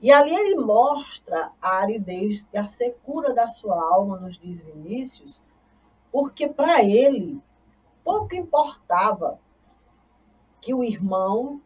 E 0.00 0.10
ali 0.10 0.34
ele 0.34 0.56
mostra 0.56 1.52
a 1.62 1.76
aridez 1.76 2.48
e 2.52 2.58
a 2.58 2.66
secura 2.66 3.32
da 3.32 3.48
sua 3.48 3.80
alma, 3.80 4.18
nos 4.18 4.36
diz 4.36 4.60
Vinícius, 4.60 5.40
porque 6.10 6.48
para 6.48 6.82
ele 6.82 7.40
pouco 8.02 8.34
importava 8.34 9.38
que 10.60 10.74
o 10.74 10.82
irmão 10.82 11.62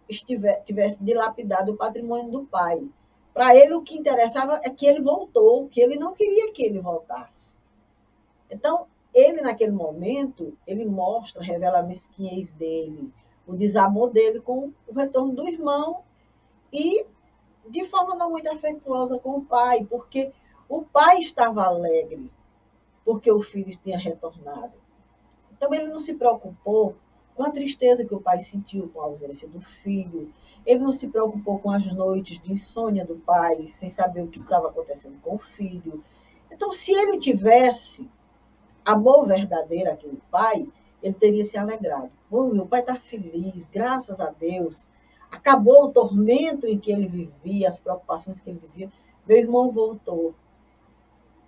tivesse 0.67 1.03
dilapidado 1.03 1.73
o 1.73 1.77
patrimônio 1.79 2.31
do 2.31 2.45
pai. 2.45 2.87
Para 3.33 3.57
ele, 3.57 3.73
o 3.73 3.81
que 3.81 3.97
interessava 3.97 4.61
é 4.63 4.69
que 4.69 4.85
ele 4.85 5.01
voltou, 5.01 5.71
que 5.71 5.81
ele 5.81 5.97
não 5.97 6.13
queria 6.13 6.53
que 6.53 6.63
ele 6.63 6.81
voltasse. 6.81 7.62
Então, 8.53 8.87
ele, 9.13 9.41
naquele 9.41 9.73
momento, 9.73 10.57
ele 10.67 10.85
mostra, 10.85 11.43
revela 11.43 11.79
a 11.79 11.83
mesquinhez 11.83 12.51
dele, 12.51 13.13
o 13.47 13.55
desamor 13.55 14.11
dele 14.11 14.41
com 14.41 14.73
o 14.87 14.95
retorno 14.95 15.33
do 15.33 15.49
irmão 15.49 16.03
e 16.73 17.05
de 17.69 17.85
forma 17.85 18.15
não 18.15 18.31
muito 18.31 18.51
afetuosa 18.51 19.19
com 19.19 19.39
o 19.39 19.45
pai, 19.45 19.87
porque 19.89 20.33
o 20.69 20.83
pai 20.83 21.19
estava 21.19 21.65
alegre 21.65 22.31
porque 23.05 23.31
o 23.31 23.41
filho 23.41 23.77
tinha 23.83 23.99
retornado. 23.99 24.73
Então, 25.53 25.73
ele 25.73 25.89
não 25.89 25.99
se 25.99 26.15
preocupou 26.15 26.97
com 27.35 27.43
a 27.43 27.51
tristeza 27.51 28.05
que 28.05 28.15
o 28.15 28.21
pai 28.21 28.41
sentiu 28.41 28.89
com 28.89 29.01
a 29.01 29.05
ausência 29.05 29.49
do 29.49 29.61
filho. 29.61 30.33
Ele 30.65 30.81
não 30.81 30.93
se 30.93 31.09
preocupou 31.09 31.59
com 31.59 31.71
as 31.71 31.87
noites 31.87 32.39
de 32.39 32.53
insônia 32.53 33.05
do 33.05 33.17
pai, 33.17 33.69
sem 33.69 33.89
saber 33.89 34.23
o 34.23 34.29
que 34.29 34.41
estava 34.41 34.69
acontecendo 34.69 35.21
com 35.23 35.37
o 35.37 35.39
filho. 35.39 36.03
Então, 36.51 36.73
se 36.73 36.93
ele 36.93 37.19
tivesse 37.19 38.09
amor 38.85 39.27
verdadeiro 39.27 39.91
àquele 39.91 40.21
pai, 40.31 40.67
ele 41.03 41.15
teria 41.15 41.45
se 41.45 41.57
alegrado. 41.57 42.11
Oh, 42.31 42.47
meu 42.47 42.67
pai 42.67 42.81
está 42.81 42.95
feliz, 42.95 43.69
graças 43.73 44.21
a 44.21 44.31
Deus. 44.31 44.89
Acabou 45.31 45.85
o 45.85 45.93
tormento 45.93 46.67
em 46.67 46.79
que 46.79 46.93
ele 46.93 47.07
vivia, 47.07 47.69
as 47.69 47.79
preocupações 47.79 48.39
que 48.39 48.51
ele 48.51 48.61
vivia. 48.61 48.93
Meu 49.27 49.39
irmão 49.39 49.71
voltou. 49.71 50.35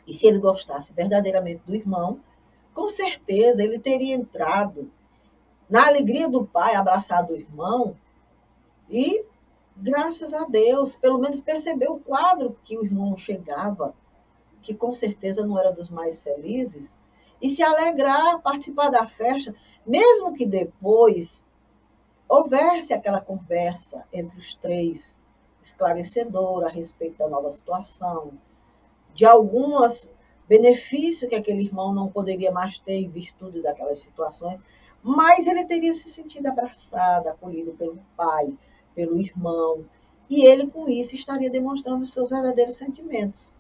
E 0.07 0.13
se 0.13 0.27
ele 0.27 0.39
gostasse 0.39 0.93
verdadeiramente 0.93 1.63
do 1.67 1.75
irmão, 1.75 2.21
com 2.75 2.89
certeza 2.89 3.63
ele 3.63 3.79
teria 3.79 4.15
entrado 4.15 4.91
na 5.69 5.87
alegria 5.87 6.29
do 6.29 6.45
pai, 6.45 6.75
abraçado 6.75 7.33
o 7.33 7.37
irmão, 7.37 7.97
e, 8.89 9.25
graças 9.77 10.35
a 10.35 10.45
Deus, 10.45 10.95
pelo 10.95 11.19
menos 11.19 11.41
percebeu 11.41 11.95
o 11.95 12.01
quadro 12.01 12.57
que 12.65 12.77
o 12.77 12.85
irmão 12.85 13.17
chegava, 13.17 13.95
que 14.63 14.75
com 14.75 14.93
certeza 14.93 15.47
não 15.47 15.59
era 15.59 15.73
dos 15.73 15.91
mais 15.91 16.21
felizes, 16.21 16.95
e 17.41 17.49
se 17.49 17.63
alegrar, 17.63 18.41
participar 18.41 18.89
da 18.89 19.07
festa, 19.07 19.55
mesmo 19.87 20.35
que 20.35 20.47
depois 20.47 21.45
houvesse 22.29 22.93
aquela 22.93 23.21
conversa 23.21 24.05
entre 24.13 24.39
os 24.39 24.55
três, 24.55 25.19
esclarecedora 25.63 26.67
a 26.67 26.71
respeito 26.71 27.19
da 27.19 27.29
nova 27.29 27.51
situação, 27.51 28.33
de 29.15 29.25
alguns 29.25 30.13
benefícios 30.49 31.29
que 31.29 31.37
aquele 31.37 31.63
irmão 31.63 31.95
não 31.95 32.11
poderia 32.11 32.51
mais 32.51 32.79
ter 32.79 32.95
em 32.95 33.09
virtude 33.09 33.63
daquelas 33.63 33.99
situações, 33.99 34.61
mas 35.03 35.47
ele 35.47 35.65
teria 35.65 35.93
se 35.93 36.09
sentido 36.09 36.47
abraçado, 36.47 37.29
acolhido 37.29 37.73
pelo 37.73 37.99
pai, 38.17 38.53
pelo 38.95 39.21
irmão, 39.21 39.85
e 40.29 40.45
ele 40.45 40.71
com 40.71 40.89
isso 40.89 41.15
estaria 41.15 41.51
demonstrando 41.51 42.03
os 42.03 42.13
seus 42.13 42.31
verdadeiros 42.31 42.77
sentimentos. 42.77 43.53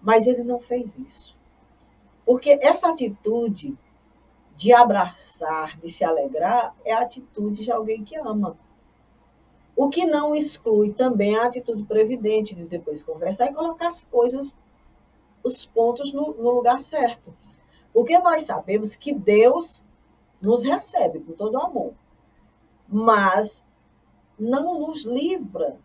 Mas 0.00 0.26
ele 0.26 0.42
não 0.42 0.58
fez 0.58 0.98
isso. 0.98 1.37
Porque 2.28 2.58
essa 2.60 2.90
atitude 2.90 3.74
de 4.54 4.70
abraçar, 4.70 5.78
de 5.78 5.88
se 5.88 6.04
alegrar, 6.04 6.76
é 6.84 6.92
a 6.92 7.00
atitude 7.00 7.64
de 7.64 7.72
alguém 7.72 8.04
que 8.04 8.18
ama. 8.18 8.54
O 9.74 9.88
que 9.88 10.04
não 10.04 10.36
exclui 10.36 10.92
também 10.92 11.38
a 11.38 11.46
atitude 11.46 11.84
previdente 11.84 12.54
de 12.54 12.66
depois 12.66 13.02
conversar 13.02 13.46
e 13.46 13.54
colocar 13.54 13.88
as 13.88 14.04
coisas, 14.04 14.58
os 15.42 15.64
pontos 15.64 16.12
no, 16.12 16.34
no 16.34 16.50
lugar 16.50 16.80
certo. 16.80 17.34
Porque 17.94 18.18
nós 18.18 18.42
sabemos 18.42 18.94
que 18.94 19.14
Deus 19.14 19.82
nos 20.38 20.62
recebe 20.62 21.20
com 21.20 21.32
todo 21.32 21.58
amor, 21.58 21.94
mas 22.86 23.64
não 24.38 24.80
nos 24.80 25.02
livra 25.02 25.78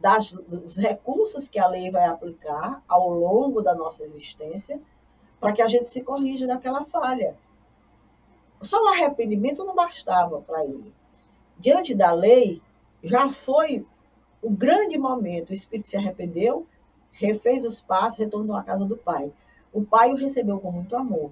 das, 0.00 0.32
dos 0.32 0.78
recursos 0.78 1.48
que 1.48 1.58
a 1.58 1.68
lei 1.68 1.90
vai 1.90 2.06
aplicar 2.06 2.82
ao 2.88 3.10
longo 3.10 3.60
da 3.60 3.74
nossa 3.74 4.02
existência 4.02 4.80
para 5.40 5.52
que 5.52 5.62
a 5.62 5.68
gente 5.68 5.88
se 5.88 6.02
corrija 6.02 6.46
daquela 6.46 6.84
falha. 6.84 7.36
Só 8.62 8.82
o 8.82 8.88
arrependimento 8.88 9.64
não 9.64 9.74
bastava 9.74 10.40
para 10.40 10.64
ele. 10.64 10.92
Diante 11.58 11.94
da 11.94 12.12
lei, 12.12 12.62
já 13.02 13.28
foi 13.28 13.86
o 14.42 14.50
grande 14.50 14.98
momento. 14.98 15.50
O 15.50 15.52
Espírito 15.52 15.88
se 15.88 15.96
arrependeu, 15.96 16.66
refez 17.12 17.64
os 17.64 17.80
passos, 17.80 18.18
retornou 18.18 18.56
à 18.56 18.62
casa 18.62 18.84
do 18.84 18.96
Pai. 18.96 19.32
O 19.72 19.84
Pai 19.84 20.12
o 20.12 20.16
recebeu 20.16 20.58
com 20.58 20.72
muito 20.72 20.96
amor. 20.96 21.30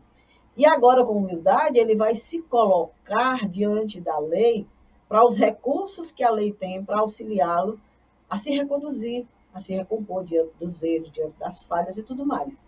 E 0.57 0.67
agora, 0.67 1.05
com 1.05 1.15
humildade, 1.15 1.79
ele 1.79 1.97
vai 1.97 2.15
se 2.15 2.43
colocar 2.43 3.49
diante 3.49 4.01
da 4.01 4.19
lei 4.19 4.67
para 5.09 5.25
os 5.25 5.37
recursos 5.37 6.13
que 6.13 6.23
a 6.23 6.31
lei 6.31 6.53
tem 6.53 6.85
para 6.85 7.01
auxiliá-lo 7.01 7.81
a 8.29 8.37
se 8.39 8.51
reconduzir, 8.51 9.27
a 9.53 9.61
se 9.61 9.75
recompor 9.75 10.25
diante 10.25 10.53
dos 10.59 10.83
erros, 10.83 11.13
diante 11.13 11.39
das 11.39 11.63
falhas 11.63 11.97
e 11.97 12.03
tudo 12.03 12.25
mais. 12.25 12.59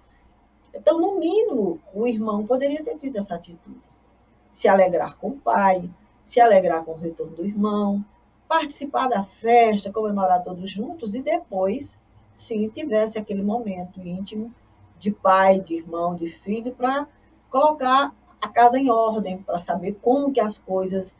Então, 0.74 0.98
no 0.98 1.18
mínimo, 1.18 1.80
o 1.94 2.06
irmão 2.06 2.46
poderia 2.46 2.82
ter 2.82 2.98
tido 2.98 3.16
essa 3.16 3.36
atitude. 3.36 3.80
Se 4.52 4.66
alegrar 4.66 5.16
com 5.16 5.28
o 5.28 5.36
pai, 5.36 5.88
se 6.26 6.40
alegrar 6.40 6.84
com 6.84 6.92
o 6.92 6.96
retorno 6.96 7.36
do 7.36 7.46
irmão, 7.46 8.04
participar 8.48 9.08
da 9.08 9.22
festa, 9.22 9.92
comemorar 9.92 10.42
todos 10.42 10.70
juntos 10.70 11.14
e 11.14 11.22
depois, 11.22 11.98
sim, 12.32 12.68
tivesse 12.68 13.18
aquele 13.18 13.42
momento 13.42 14.00
íntimo 14.00 14.52
de 14.98 15.10
pai, 15.10 15.60
de 15.60 15.74
irmão, 15.74 16.14
de 16.14 16.28
filho, 16.28 16.74
para 16.74 17.06
colocar 17.50 18.14
a 18.40 18.48
casa 18.48 18.78
em 18.78 18.90
ordem, 18.90 19.38
para 19.42 19.60
saber 19.60 19.98
como 20.02 20.32
que 20.32 20.40
as 20.40 20.58
coisas 20.58 21.16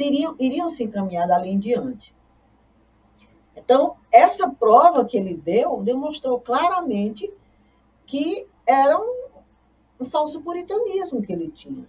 iriam, 0.00 0.36
iriam 0.38 0.68
se 0.68 0.84
encaminhar 0.84 1.26
dali 1.26 1.50
em 1.50 1.58
diante. 1.58 2.14
Então, 3.56 3.96
essa 4.12 4.48
prova 4.48 5.04
que 5.04 5.16
ele 5.16 5.34
deu 5.34 5.82
demonstrou 5.82 6.40
claramente 6.40 7.30
que 8.06 8.46
era 8.68 9.00
um, 9.00 9.28
um 9.98 10.04
falso 10.04 10.42
puritanismo 10.42 11.22
que 11.22 11.32
ele 11.32 11.50
tinha. 11.50 11.88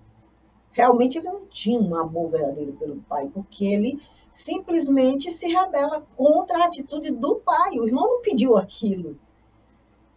Realmente 0.72 1.18
ele 1.18 1.30
não 1.30 1.46
tinha 1.48 1.80
um 1.80 1.94
amor 1.96 2.32
verdadeiro 2.32 2.72
pelo 2.74 3.02
pai, 3.02 3.30
porque 3.34 3.66
ele 3.66 4.02
simplesmente 4.32 5.30
se 5.32 5.48
rebela 5.48 6.08
contra 6.16 6.60
a 6.60 6.66
atitude 6.66 7.12
do 7.12 7.36
pai. 7.36 7.78
O 7.78 7.86
irmão 7.86 8.08
não 8.08 8.22
pediu 8.22 8.58
aquilo. 8.58 9.20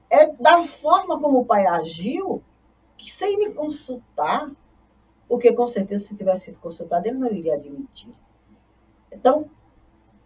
É 0.09 0.27
da 0.27 0.63
forma 0.63 1.21
como 1.21 1.41
o 1.41 1.45
pai 1.45 1.67
agiu, 1.67 2.43
que 2.97 3.11
sem 3.11 3.39
me 3.39 3.53
consultar, 3.55 4.49
porque 5.27 5.53
com 5.53 5.67
certeza 5.67 6.05
se 6.05 6.17
tivesse 6.17 6.45
sido 6.45 6.61
consultado, 6.61 7.07
ele 7.09 7.19
não 7.19 7.33
iria 7.33 7.55
admitir. 7.55 8.15
Então, 9.11 9.51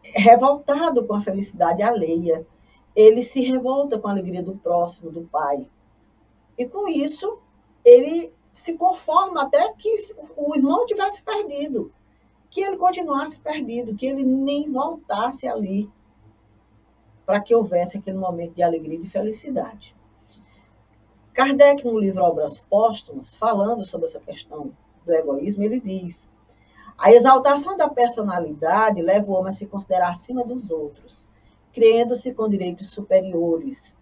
revoltado 0.02 1.06
com 1.06 1.14
a 1.14 1.20
felicidade 1.20 1.82
alheia, 1.82 2.46
ele 2.94 3.22
se 3.22 3.40
revolta 3.40 3.98
com 3.98 4.08
a 4.08 4.10
alegria 4.10 4.42
do 4.42 4.56
próximo, 4.56 5.10
do 5.10 5.22
pai. 5.22 5.68
E 6.56 6.66
com 6.66 6.88
isso, 6.88 7.38
ele 7.84 8.32
se 8.52 8.74
conforma 8.74 9.42
até 9.42 9.72
que 9.74 9.94
o 10.36 10.56
irmão 10.56 10.86
tivesse 10.86 11.22
perdido, 11.22 11.92
que 12.50 12.60
ele 12.60 12.76
continuasse 12.76 13.38
perdido, 13.38 13.94
que 13.94 14.06
ele 14.06 14.24
nem 14.24 14.70
voltasse 14.70 15.46
ali, 15.46 15.90
para 17.26 17.40
que 17.40 17.54
houvesse 17.54 17.98
aquele 17.98 18.16
momento 18.16 18.54
de 18.54 18.62
alegria 18.62 18.98
e 18.98 19.02
de 19.02 19.08
felicidade. 19.08 19.94
Kardec, 21.34 21.84
no 21.84 21.98
livro 21.98 22.24
Obras 22.24 22.60
Póstumas, 22.60 23.34
falando 23.34 23.84
sobre 23.84 24.06
essa 24.06 24.18
questão 24.18 24.72
do 25.04 25.12
egoísmo, 25.12 25.62
ele 25.62 25.80
diz: 25.80 26.26
a 26.96 27.12
exaltação 27.12 27.76
da 27.76 27.90
personalidade 27.90 29.02
leva 29.02 29.30
o 29.30 29.34
homem 29.34 29.50
a 29.50 29.52
se 29.52 29.66
considerar 29.66 30.10
acima 30.10 30.42
dos 30.42 30.70
outros, 30.70 31.28
crendo-se 31.74 32.32
com 32.32 32.48
direitos 32.48 32.90
superiores. 32.90 33.94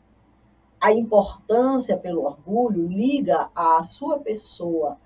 A 0.85 0.93
importância 0.93 1.97
pelo 1.97 2.25
orgulho 2.25 2.87
liga 2.87 3.51
a 3.55 3.83
sua 3.83 4.19
pessoa, 4.19 4.99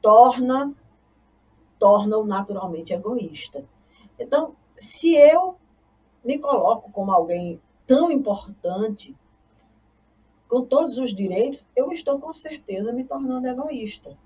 torna 0.00 0.74
torna-o 1.78 2.24
naturalmente 2.24 2.94
egoísta. 2.94 3.62
Então, 4.18 4.56
se 4.78 5.14
eu 5.14 5.56
me 6.24 6.38
coloco 6.38 6.90
como 6.90 7.12
alguém 7.12 7.60
tão 7.86 8.10
importante, 8.10 9.14
com 10.48 10.64
todos 10.64 10.96
os 10.96 11.14
direitos, 11.14 11.66
eu 11.76 11.92
estou 11.92 12.18
com 12.18 12.32
certeza 12.32 12.90
me 12.90 13.04
tornando 13.04 13.46
egoísta. 13.46 14.16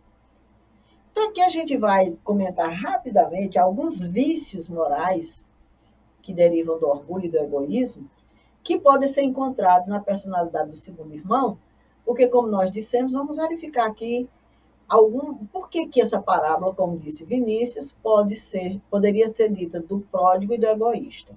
Então, 1.11 1.29
aqui 1.29 1.41
a 1.41 1.49
gente 1.49 1.77
vai 1.77 2.17
comentar 2.23 2.71
rapidamente 2.71 3.59
alguns 3.59 4.01
vícios 4.01 4.69
morais 4.69 5.45
que 6.23 6.33
derivam 6.33 6.79
do 6.79 6.87
orgulho 6.87 7.25
e 7.25 7.31
do 7.31 7.39
egoísmo, 7.39 8.09
que 8.71 8.79
podem 8.79 9.09
ser 9.09 9.23
encontrados 9.23 9.89
na 9.89 9.99
personalidade 9.99 10.71
do 10.71 10.77
segundo 10.77 11.13
irmão, 11.13 11.59
porque, 12.05 12.29
como 12.29 12.47
nós 12.47 12.71
dissemos, 12.71 13.13
vamos 13.13 13.37
verificar 13.37 13.89
aqui 13.89 14.31
algum. 14.89 15.45
Por 15.47 15.69
que, 15.69 15.89
que 15.89 16.01
essa 16.01 16.23
parábola, 16.23 16.73
como 16.73 16.97
disse 16.97 17.25
Vinícius, 17.25 17.91
pode 18.01 18.37
ser, 18.37 18.81
poderia 18.89 19.35
ser 19.35 19.51
dita 19.51 19.81
do 19.81 19.99
pródigo 20.03 20.55
e 20.55 20.59
do 20.59 20.67
egoísta. 20.67 21.37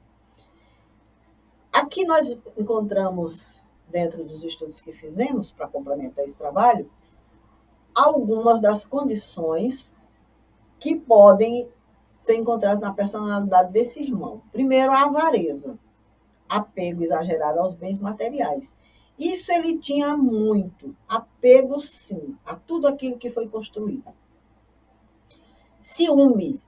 Aqui 1.72 2.06
nós 2.06 2.38
encontramos, 2.56 3.60
dentro 3.90 4.24
dos 4.24 4.44
estudos 4.44 4.80
que 4.80 4.94
fizemos 4.94 5.52
para 5.52 5.68
complementar 5.68 6.24
esse 6.24 6.38
trabalho, 6.38 6.88
algumas 7.96 8.62
das 8.62 8.86
condições 8.86 9.92
que 10.80 10.96
podem 10.96 11.68
ser 12.20 12.36
encontradas 12.36 12.80
na 12.80 12.94
personalidade 12.94 13.72
desse 13.72 14.04
irmão. 14.04 14.40
Primeiro, 14.52 14.92
a 14.92 15.06
avareza, 15.06 15.80
apego 16.58 17.04
exagerado 17.04 17.60
aos 17.60 17.74
bens 17.74 17.98
materiais. 18.00 18.74
Isso 19.18 19.52
ele 19.52 19.78
tinha 19.78 20.16
muito, 20.18 20.96
apego 21.08 21.80
sim, 21.80 22.36
a 22.46 22.56
tudo 22.56 22.88
aquilo 22.88 23.18
que 23.18 23.30
foi 23.30 23.48
construído. 23.48 24.12
Ciúme. 25.82 26.62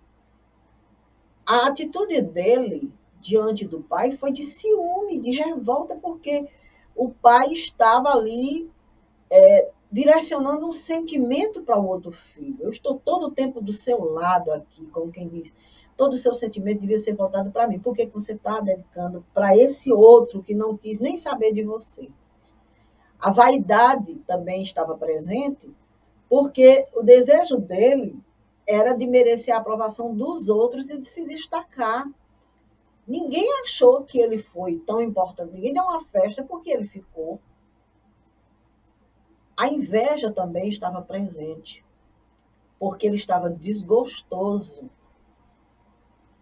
A 1.45 1.67
atitude 1.67 2.21
dele 2.21 2.91
diante 3.19 3.65
do 3.65 3.81
pai 3.81 4.11
foi 4.11 4.31
de 4.31 4.43
ciúme, 4.43 5.19
de 5.19 5.31
revolta, 5.31 5.95
porque 5.95 6.47
o 6.95 7.09
pai 7.09 7.51
estava 7.51 8.09
ali 8.09 8.69
é, 9.29 9.71
direcionando 9.91 10.67
um 10.67 10.73
sentimento 10.73 11.61
para 11.61 11.79
o 11.79 11.87
outro 11.87 12.11
filho. 12.11 12.57
Eu 12.59 12.69
estou 12.69 12.99
todo 12.99 13.27
o 13.27 13.31
tempo 13.31 13.61
do 13.61 13.73
seu 13.73 14.03
lado 14.03 14.51
aqui, 14.51 14.85
como 14.87 15.11
quem 15.11 15.27
diz. 15.27 15.53
Todo 15.97 16.13
o 16.13 16.17
seu 16.17 16.35
sentimento 16.35 16.81
devia 16.81 16.97
ser 16.97 17.13
voltado 17.13 17.51
para 17.51 17.67
mim. 17.67 17.79
Por 17.79 17.95
que 17.95 18.05
você 18.07 18.33
está 18.33 18.59
dedicando 18.59 19.25
para 19.33 19.55
esse 19.55 19.91
outro 19.91 20.43
que 20.43 20.53
não 20.53 20.75
quis 20.75 20.99
nem 20.99 21.17
saber 21.17 21.53
de 21.53 21.63
você? 21.63 22.09
A 23.19 23.31
vaidade 23.31 24.15
também 24.27 24.61
estava 24.61 24.97
presente, 24.97 25.73
porque 26.29 26.87
o 26.93 27.01
desejo 27.01 27.57
dele 27.57 28.19
era 28.67 28.93
de 28.93 29.07
merecer 29.07 29.53
a 29.53 29.57
aprovação 29.57 30.13
dos 30.13 30.49
outros 30.49 30.89
e 30.89 30.97
de 30.97 31.05
se 31.05 31.25
destacar. 31.25 32.05
Ninguém 33.07 33.47
achou 33.63 34.03
que 34.03 34.19
ele 34.19 34.37
foi 34.37 34.79
tão 34.79 35.01
importante, 35.01 35.53
ninguém 35.53 35.73
deu 35.73 35.83
uma 35.83 36.01
festa 36.01 36.43
porque 36.43 36.71
ele 36.71 36.83
ficou. 36.83 37.39
A 39.55 39.67
inveja 39.67 40.31
também 40.31 40.67
estava 40.67 41.01
presente, 41.01 41.85
porque 42.77 43.07
ele 43.07 43.15
estava 43.15 43.49
desgostoso 43.49 44.89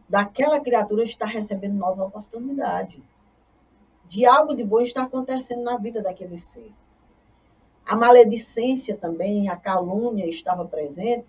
daquela 0.07 0.59
criatura 0.59 1.03
estar 1.03 1.25
recebendo 1.25 1.75
nova 1.75 2.05
oportunidade, 2.05 3.01
de 4.07 4.25
algo 4.25 4.55
de 4.55 4.63
bom 4.63 4.81
estar 4.81 5.03
acontecendo 5.03 5.63
na 5.63 5.77
vida 5.77 6.01
daquele 6.01 6.37
ser. 6.37 6.71
A 7.85 7.95
maledicência 7.95 8.95
também, 8.95 9.49
a 9.49 9.57
calúnia 9.57 10.27
estava 10.27 10.65
presente, 10.65 11.27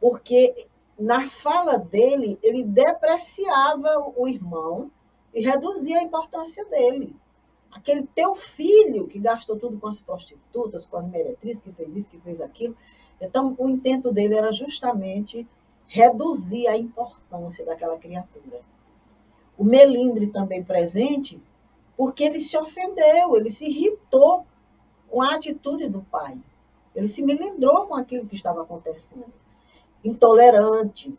porque 0.00 0.66
na 0.98 1.28
fala 1.28 1.78
dele, 1.78 2.38
ele 2.42 2.62
depreciava 2.62 4.12
o 4.16 4.28
irmão 4.28 4.90
e 5.32 5.40
reduzia 5.40 5.98
a 5.98 6.02
importância 6.02 6.64
dele 6.66 7.16
aquele 7.70 8.02
teu 8.14 8.34
filho 8.34 9.06
que 9.06 9.18
gastou 9.18 9.56
tudo 9.56 9.78
com 9.78 9.86
as 9.86 10.00
prostitutas, 10.00 10.86
com 10.86 10.96
as 10.96 11.06
meretrizes, 11.06 11.62
que 11.62 11.72
fez 11.72 11.94
isso, 11.94 12.10
que 12.10 12.18
fez 12.18 12.40
aquilo. 12.40 12.76
Então, 13.20 13.54
o 13.58 13.68
intento 13.68 14.12
dele 14.12 14.34
era 14.34 14.52
justamente 14.52 15.46
reduzir 15.90 16.68
a 16.68 16.76
importância 16.76 17.64
daquela 17.64 17.98
criatura. 17.98 18.60
O 19.58 19.64
melindre 19.64 20.28
também 20.28 20.62
presente, 20.62 21.42
porque 21.96 22.22
ele 22.22 22.38
se 22.38 22.56
ofendeu, 22.56 23.36
ele 23.36 23.50
se 23.50 23.66
irritou 23.66 24.46
com 25.08 25.20
a 25.20 25.34
atitude 25.34 25.88
do 25.88 26.00
pai. 26.02 26.38
Ele 26.94 27.08
se 27.08 27.22
melindrou 27.22 27.86
com 27.86 27.96
aquilo 27.96 28.24
que 28.24 28.36
estava 28.36 28.62
acontecendo. 28.62 29.26
Intolerante, 30.04 31.12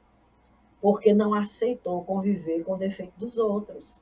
porque 0.82 1.14
não 1.14 1.34
aceitou 1.34 2.06
conviver 2.06 2.64
com 2.64 2.74
o 2.74 2.78
defeito 2.78 3.14
dos 3.18 3.38
outros. 3.38 4.00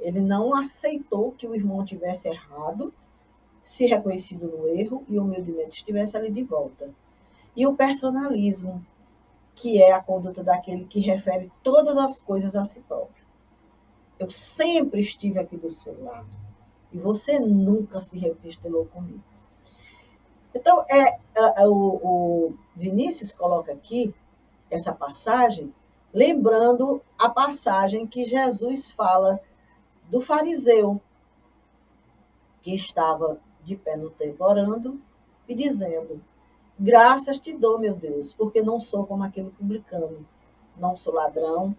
Ele 0.00 0.22
não 0.22 0.56
aceitou 0.56 1.32
que 1.32 1.46
o 1.46 1.54
irmão 1.54 1.84
tivesse 1.84 2.28
errado, 2.28 2.92
se 3.62 3.84
reconhecido 3.84 4.48
no 4.48 4.66
erro 4.68 5.04
e 5.06 5.18
humildemente 5.18 5.76
estivesse 5.76 6.16
ali 6.16 6.30
de 6.30 6.42
volta. 6.42 6.90
E 7.54 7.66
o 7.66 7.74
personalismo, 7.74 8.84
que 9.54 9.82
é 9.82 9.92
a 9.92 10.02
conduta 10.02 10.42
daquele 10.42 10.84
que 10.84 11.00
refere 11.00 11.50
todas 11.62 11.96
as 11.96 12.20
coisas 12.20 12.56
a 12.56 12.64
si 12.64 12.80
próprio. 12.80 13.24
Eu 14.18 14.30
sempre 14.30 15.00
estive 15.00 15.38
aqui 15.38 15.56
do 15.56 15.70
seu 15.70 16.02
lado 16.02 16.28
e 16.92 16.98
você 16.98 17.38
nunca 17.38 18.00
se 18.00 18.18
revestelou 18.18 18.86
comigo. 18.86 19.22
Então, 20.54 20.84
é, 20.88 21.18
o, 21.66 22.48
o 22.48 22.54
Vinícius 22.76 23.34
coloca 23.34 23.72
aqui 23.72 24.14
essa 24.70 24.92
passagem, 24.92 25.74
lembrando 26.12 27.02
a 27.18 27.28
passagem 27.28 28.06
que 28.06 28.24
Jesus 28.24 28.92
fala 28.92 29.40
do 30.08 30.20
fariseu, 30.20 31.00
que 32.62 32.74
estava 32.74 33.40
de 33.62 33.76
pé 33.76 33.96
no 33.96 34.10
templo 34.10 34.46
orando 34.46 35.00
e 35.48 35.54
dizendo: 35.54 36.22
Graças 36.78 37.38
te 37.38 37.56
dou, 37.56 37.78
meu 37.78 37.94
Deus, 37.94 38.34
porque 38.34 38.60
não 38.60 38.80
sou 38.80 39.06
como 39.06 39.22
aquele 39.22 39.50
publicano, 39.50 40.26
não 40.76 40.96
sou 40.96 41.14
ladrão, 41.14 41.76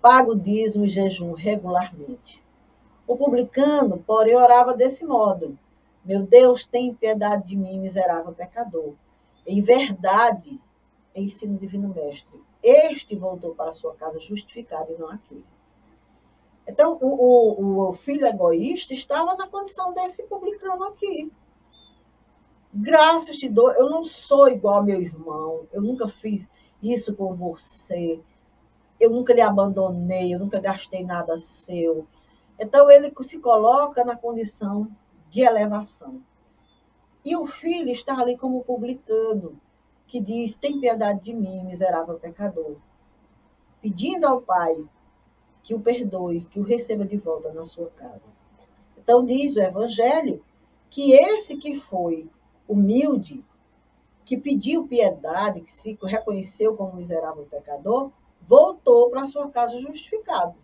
pago 0.00 0.34
dízimo 0.34 0.86
e 0.86 0.88
jejum 0.88 1.32
regularmente. 1.32 2.42
O 3.06 3.16
publicano, 3.16 4.02
porém, 4.06 4.36
orava 4.36 4.74
desse 4.74 5.04
modo: 5.04 5.58
Meu 6.04 6.22
Deus, 6.22 6.64
tem 6.64 6.94
piedade 6.94 7.46
de 7.46 7.56
mim, 7.56 7.78
miserável 7.78 8.32
pecador. 8.32 8.94
Em 9.46 9.60
verdade, 9.60 10.58
ensino 11.14 11.58
divino 11.58 11.88
mestre, 11.88 12.40
este 12.62 13.16
voltou 13.16 13.54
para 13.54 13.72
sua 13.72 13.94
casa 13.94 14.18
justificado 14.20 14.92
e 14.92 14.98
não 14.98 15.10
aquele. 15.10 15.44
Então, 16.66 16.98
o, 17.00 17.06
o, 17.06 17.88
o 17.88 17.92
filho 17.94 18.26
egoísta 18.26 18.92
estava 18.92 19.34
na 19.36 19.48
condição 19.48 19.94
desse 19.94 20.22
publicano 20.24 20.84
aqui. 20.84 21.32
Graças 22.80 23.36
te 23.36 23.48
dou, 23.48 23.72
eu 23.72 23.90
não 23.90 24.04
sou 24.04 24.48
igual 24.48 24.76
ao 24.76 24.84
meu 24.84 25.00
irmão, 25.02 25.66
eu 25.72 25.82
nunca 25.82 26.06
fiz 26.06 26.48
isso 26.80 27.12
com 27.12 27.34
você. 27.34 28.20
eu 29.00 29.10
nunca 29.10 29.34
lhe 29.34 29.40
abandonei, 29.40 30.32
eu 30.32 30.38
nunca 30.38 30.60
gastei 30.60 31.04
nada 31.04 31.36
seu. 31.38 32.06
Então 32.56 32.88
ele 32.88 33.12
se 33.22 33.40
coloca 33.40 34.04
na 34.04 34.16
condição 34.16 34.88
de 35.28 35.40
elevação. 35.40 36.22
E 37.24 37.34
o 37.36 37.46
filho 37.46 37.90
está 37.90 38.16
ali 38.16 38.36
como 38.36 38.62
publicano, 38.62 39.60
que 40.06 40.20
diz: 40.20 40.54
Tem 40.54 40.78
piedade 40.78 41.20
de 41.20 41.34
mim, 41.34 41.64
miserável 41.64 42.14
pecador. 42.14 42.76
Pedindo 43.82 44.24
ao 44.24 44.40
Pai 44.40 44.84
que 45.64 45.74
o 45.74 45.80
perdoe, 45.80 46.44
que 46.44 46.60
o 46.60 46.64
receba 46.64 47.04
de 47.04 47.16
volta 47.16 47.52
na 47.52 47.64
sua 47.64 47.90
casa. 47.90 48.28
Então 48.96 49.24
diz 49.24 49.56
o 49.56 49.60
Evangelho 49.60 50.44
que 50.88 51.12
esse 51.12 51.56
que 51.56 51.74
foi 51.74 52.30
humilde, 52.68 53.44
que 54.24 54.36
pediu 54.36 54.86
piedade, 54.86 55.62
que 55.62 55.72
se 55.72 55.98
reconheceu 56.02 56.76
como 56.76 56.96
miserável 56.96 57.46
pecador, 57.50 58.12
voltou 58.46 59.10
para 59.10 59.26
sua 59.26 59.48
casa 59.50 59.78
justificado. 59.78 60.54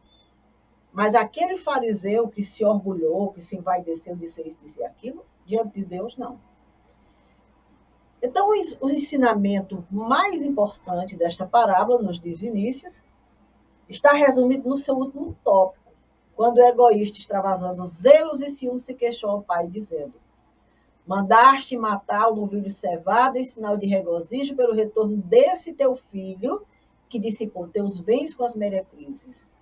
Mas 0.92 1.14
aquele 1.14 1.56
fariseu 1.56 2.28
que 2.28 2.42
se 2.42 2.64
orgulhou, 2.64 3.32
que 3.32 3.42
se 3.42 3.56
envaideceu 3.56 4.14
de 4.14 4.26
ser 4.28 4.46
isso, 4.46 4.58
ser 4.68 4.84
aquilo, 4.84 5.24
diante 5.46 5.80
de 5.80 5.84
Deus, 5.84 6.16
não. 6.16 6.38
Então, 8.22 8.48
o 8.80 8.90
ensinamento 8.90 9.84
mais 9.90 10.40
importante 10.40 11.16
desta 11.16 11.46
parábola, 11.46 12.00
nos 12.00 12.20
diz 12.20 12.38
Vinícius, 12.38 13.02
está 13.88 14.12
resumido 14.12 14.68
no 14.68 14.76
seu 14.76 14.94
último 14.94 15.36
tópico, 15.44 15.92
quando 16.34 16.58
o 16.58 16.62
egoísta, 16.62 17.18
extravasando 17.18 17.84
zelos 17.84 18.40
e 18.40 18.48
ciúmes, 18.48 18.82
se 18.82 18.94
queixou 18.94 19.30
ao 19.30 19.42
pai, 19.42 19.66
dizendo: 19.66 20.14
Mandaste 21.06 21.76
matar 21.76 22.28
o 22.28 22.36
novilho 22.36 22.70
cevado 22.70 23.36
em 23.36 23.44
sinal 23.44 23.76
de 23.76 23.86
regozijo 23.86 24.56
pelo 24.56 24.72
retorno 24.72 25.18
desse 25.18 25.74
teu 25.74 25.94
filho, 25.94 26.66
que 27.08 27.18
dissipou 27.18 27.68
teus 27.68 28.00
bens 28.00 28.34
com 28.34 28.42
as 28.42 28.54
meretrizes. 28.54 29.52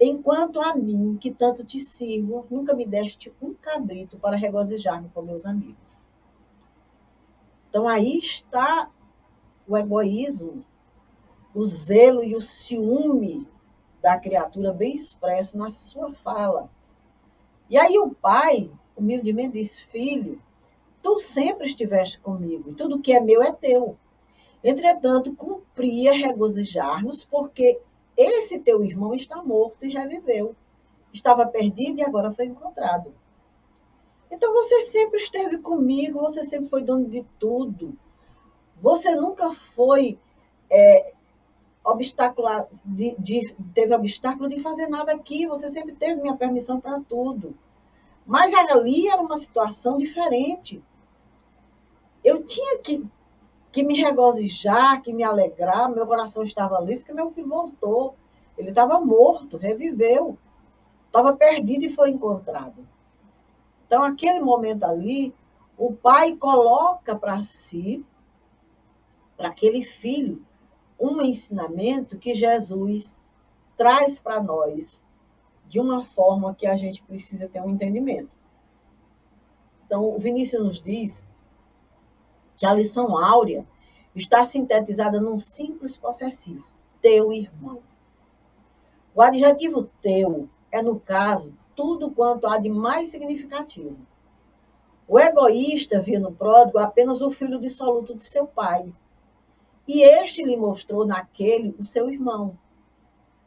Enquanto 0.00 0.60
a 0.60 0.74
mim, 0.74 1.16
que 1.20 1.32
tanto 1.32 1.64
te 1.64 1.80
sirvo, 1.80 2.46
nunca 2.50 2.74
me 2.74 2.86
deste 2.86 3.32
um 3.42 3.52
cabrito 3.54 4.18
para 4.18 4.36
regozijar-me 4.36 5.08
com 5.08 5.22
meus 5.22 5.44
amigos. 5.46 6.04
Então 7.68 7.88
aí 7.88 8.18
está 8.18 8.88
o 9.66 9.76
egoísmo, 9.76 10.64
o 11.52 11.64
zelo 11.64 12.22
e 12.22 12.36
o 12.36 12.40
ciúme 12.40 13.48
da 14.00 14.18
criatura 14.18 14.72
bem 14.72 14.94
expresso 14.94 15.56
na 15.56 15.70
sua 15.70 16.12
fala. 16.12 16.70
E 17.68 17.76
aí 17.76 17.98
o 17.98 18.10
pai, 18.10 18.70
humildemente, 18.96 19.54
diz: 19.54 19.78
Filho, 19.78 20.40
tu 21.04 21.20
sempre 21.20 21.66
estiveste 21.66 22.18
comigo, 22.18 22.70
e 22.70 22.74
tudo 22.74 22.98
que 22.98 23.12
é 23.12 23.20
meu 23.20 23.42
é 23.42 23.52
teu. 23.52 23.96
Entretanto, 24.64 25.36
cumpria 25.36 26.14
regozijar-nos, 26.14 27.22
porque 27.22 27.78
esse 28.16 28.58
teu 28.58 28.82
irmão 28.82 29.12
está 29.12 29.42
morto 29.42 29.84
e 29.84 29.92
reviveu. 29.92 30.56
Estava 31.12 31.46
perdido 31.46 32.00
e 32.00 32.02
agora 32.02 32.30
foi 32.32 32.46
encontrado. 32.46 33.14
Então 34.30 34.54
você 34.54 34.80
sempre 34.80 35.18
esteve 35.18 35.58
comigo, 35.58 36.20
você 36.20 36.42
sempre 36.42 36.70
foi 36.70 36.82
dono 36.82 37.06
de 37.06 37.22
tudo. 37.38 37.96
Você 38.80 39.14
nunca 39.14 39.52
foi 39.52 40.18
é, 40.70 41.12
de, 42.86 43.14
de, 43.18 43.54
teve 43.74 43.94
obstáculo 43.94 44.48
de 44.48 44.60
fazer 44.60 44.88
nada 44.88 45.12
aqui, 45.12 45.46
você 45.46 45.68
sempre 45.68 45.94
teve 45.94 46.22
minha 46.22 46.34
permissão 46.34 46.80
para 46.80 46.98
tudo. 47.00 47.54
Mas 48.26 48.54
ali 48.54 49.06
era 49.08 49.20
uma 49.20 49.36
situação 49.36 49.98
diferente. 49.98 50.82
Eu 52.24 52.42
tinha 52.44 52.78
que, 52.78 53.06
que 53.70 53.82
me 53.82 54.00
regozijar, 54.00 55.02
que 55.02 55.12
me 55.12 55.22
alegrar, 55.22 55.90
meu 55.90 56.06
coração 56.06 56.42
estava 56.42 56.80
livre, 56.80 57.00
porque 57.00 57.12
meu 57.12 57.30
filho 57.30 57.48
voltou. 57.48 58.16
Ele 58.56 58.70
estava 58.70 58.98
morto, 58.98 59.58
reviveu. 59.58 60.38
Estava 61.06 61.36
perdido 61.36 61.84
e 61.84 61.90
foi 61.90 62.10
encontrado. 62.10 62.88
Então, 63.86 64.02
aquele 64.02 64.40
momento 64.40 64.84
ali, 64.84 65.34
o 65.76 65.92
pai 65.92 66.34
coloca 66.34 67.14
para 67.14 67.42
si, 67.42 68.04
para 69.36 69.48
aquele 69.48 69.82
filho, 69.82 70.44
um 70.98 71.20
ensinamento 71.20 72.18
que 72.18 72.34
Jesus 72.34 73.20
traz 73.76 74.18
para 74.18 74.42
nós 74.42 75.04
de 75.68 75.80
uma 75.80 76.02
forma 76.02 76.54
que 76.54 76.66
a 76.66 76.76
gente 76.76 77.02
precisa 77.02 77.48
ter 77.48 77.60
um 77.60 77.70
entendimento. 77.70 78.30
Então, 79.86 80.04
o 80.04 80.18
Vinícius 80.18 80.62
nos 80.62 80.80
diz 80.80 81.24
que 82.56 82.66
a 82.66 82.72
lição 82.72 83.16
áurea 83.16 83.66
está 84.14 84.44
sintetizada 84.44 85.20
num 85.20 85.38
simples 85.38 85.96
possessivo: 85.96 86.64
teu 87.00 87.32
irmão. 87.32 87.80
O 89.14 89.22
adjetivo 89.22 89.88
teu 90.00 90.48
é, 90.70 90.82
no 90.82 90.98
caso, 90.98 91.54
tudo 91.76 92.10
quanto 92.10 92.46
há 92.46 92.58
de 92.58 92.68
mais 92.68 93.08
significativo. 93.10 93.96
O 95.06 95.20
egoísta 95.20 96.00
via 96.00 96.18
no 96.18 96.32
pródigo 96.32 96.78
apenas 96.78 97.20
o 97.20 97.30
filho 97.30 97.60
dissoluto 97.60 98.14
de 98.14 98.24
seu 98.24 98.46
pai. 98.46 98.92
E 99.86 100.02
este 100.02 100.42
lhe 100.42 100.56
mostrou 100.56 101.06
naquele 101.06 101.74
o 101.78 101.84
seu 101.84 102.10
irmão. 102.10 102.58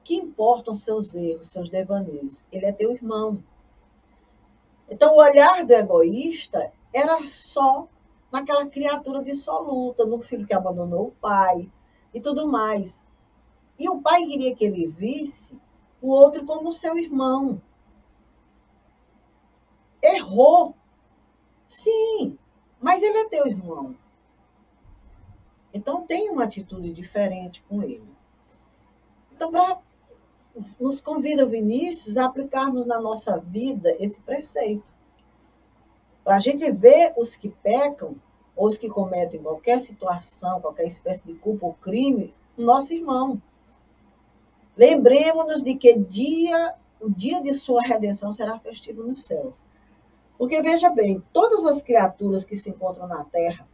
Que 0.04 0.16
importam 0.16 0.76
seus 0.76 1.16
erros, 1.16 1.50
seus 1.50 1.68
devaneios? 1.68 2.44
Ele 2.52 2.66
é 2.66 2.72
teu 2.72 2.92
irmão. 2.92 3.44
Então, 4.90 5.16
o 5.16 5.20
olhar 5.20 5.66
do 5.66 5.74
egoísta 5.74 6.72
era 6.94 7.22
só 7.26 7.90
naquela 8.32 8.66
criatura 8.68 9.24
dissoluta, 9.24 10.06
no 10.06 10.20
filho 10.20 10.46
que 10.46 10.54
abandonou 10.54 11.08
o 11.08 11.12
pai 11.12 11.70
e 12.14 12.20
tudo 12.20 12.48
mais. 12.48 13.04
E 13.80 13.90
o 13.90 14.02
pai 14.02 14.26
queria 14.26 14.56
que 14.56 14.66
ele 14.66 14.88
visse 14.88 15.60
o 16.02 16.10
outro 16.10 16.46
como 16.46 16.74
seu 16.74 16.98
irmão, 16.98 17.62
Errou. 20.02 20.76
Sim, 21.68 22.38
mas 22.80 23.02
ele 23.04 23.18
é 23.18 23.30
teu 23.30 23.48
irmão. 23.48 23.96
Então 25.74 26.06
tem 26.06 26.30
uma 26.30 26.46
atitude 26.46 26.94
diferente 26.94 27.62
com 27.68 27.84
ele. 27.84 28.08
Então, 29.34 29.52
pra, 29.52 29.80
nos 30.80 31.02
convida 31.02 31.46
o 31.46 31.50
Vinícius 31.50 32.18
a 32.18 32.26
aplicarmos 32.26 32.86
na 32.86 33.00
nossa 33.00 33.38
vida 33.40 33.96
esse 34.00 34.20
preceito. 34.22 34.97
Para 36.28 36.36
a 36.36 36.40
gente 36.42 36.70
ver 36.70 37.14
os 37.16 37.38
que 37.38 37.48
pecam, 37.48 38.18
ou 38.54 38.68
os 38.68 38.78
que 38.78 38.90
cometem 38.90 39.42
qualquer 39.42 39.80
situação, 39.80 40.60
qualquer 40.60 40.86
espécie 40.86 41.24
de 41.26 41.34
culpa 41.36 41.68
ou 41.68 41.74
crime, 41.76 42.34
nosso 42.58 42.92
irmão. 42.92 43.42
Lembremos-nos 44.76 45.64
de 45.64 45.76
que 45.76 45.98
dia, 45.98 46.76
o 47.00 47.10
dia 47.10 47.42
de 47.42 47.54
sua 47.54 47.82
redenção 47.82 48.34
será 48.34 48.60
festivo 48.60 49.04
nos 49.04 49.24
céus. 49.24 49.64
Porque 50.38 50.62
veja 50.62 50.90
bem, 50.90 51.24
todas 51.32 51.64
as 51.64 51.82
criaturas 51.82 52.44
que 52.44 52.58
se 52.58 52.72
encontram 52.72 53.08
na 53.08 53.24
Terra, 53.24 53.66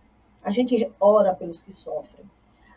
a 0.44 0.52
gente 0.52 0.94
ora 1.00 1.34
pelos 1.34 1.60
que 1.60 1.74
sofrem, 1.74 2.30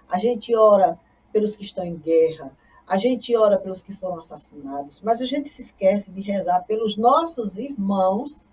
a 0.08 0.16
gente 0.16 0.56
ora 0.56 0.98
pelos 1.30 1.54
que 1.54 1.64
estão 1.64 1.84
em 1.84 1.98
guerra, 1.98 2.50
a 2.86 2.96
gente 2.96 3.36
ora 3.36 3.58
pelos 3.58 3.82
que 3.82 3.92
foram 3.92 4.20
assassinados, 4.20 5.02
mas 5.02 5.20
a 5.20 5.26
gente 5.26 5.50
se 5.50 5.60
esquece 5.60 6.10
de 6.10 6.22
rezar 6.22 6.60
pelos 6.60 6.96
nossos 6.96 7.58
irmãos 7.58 8.46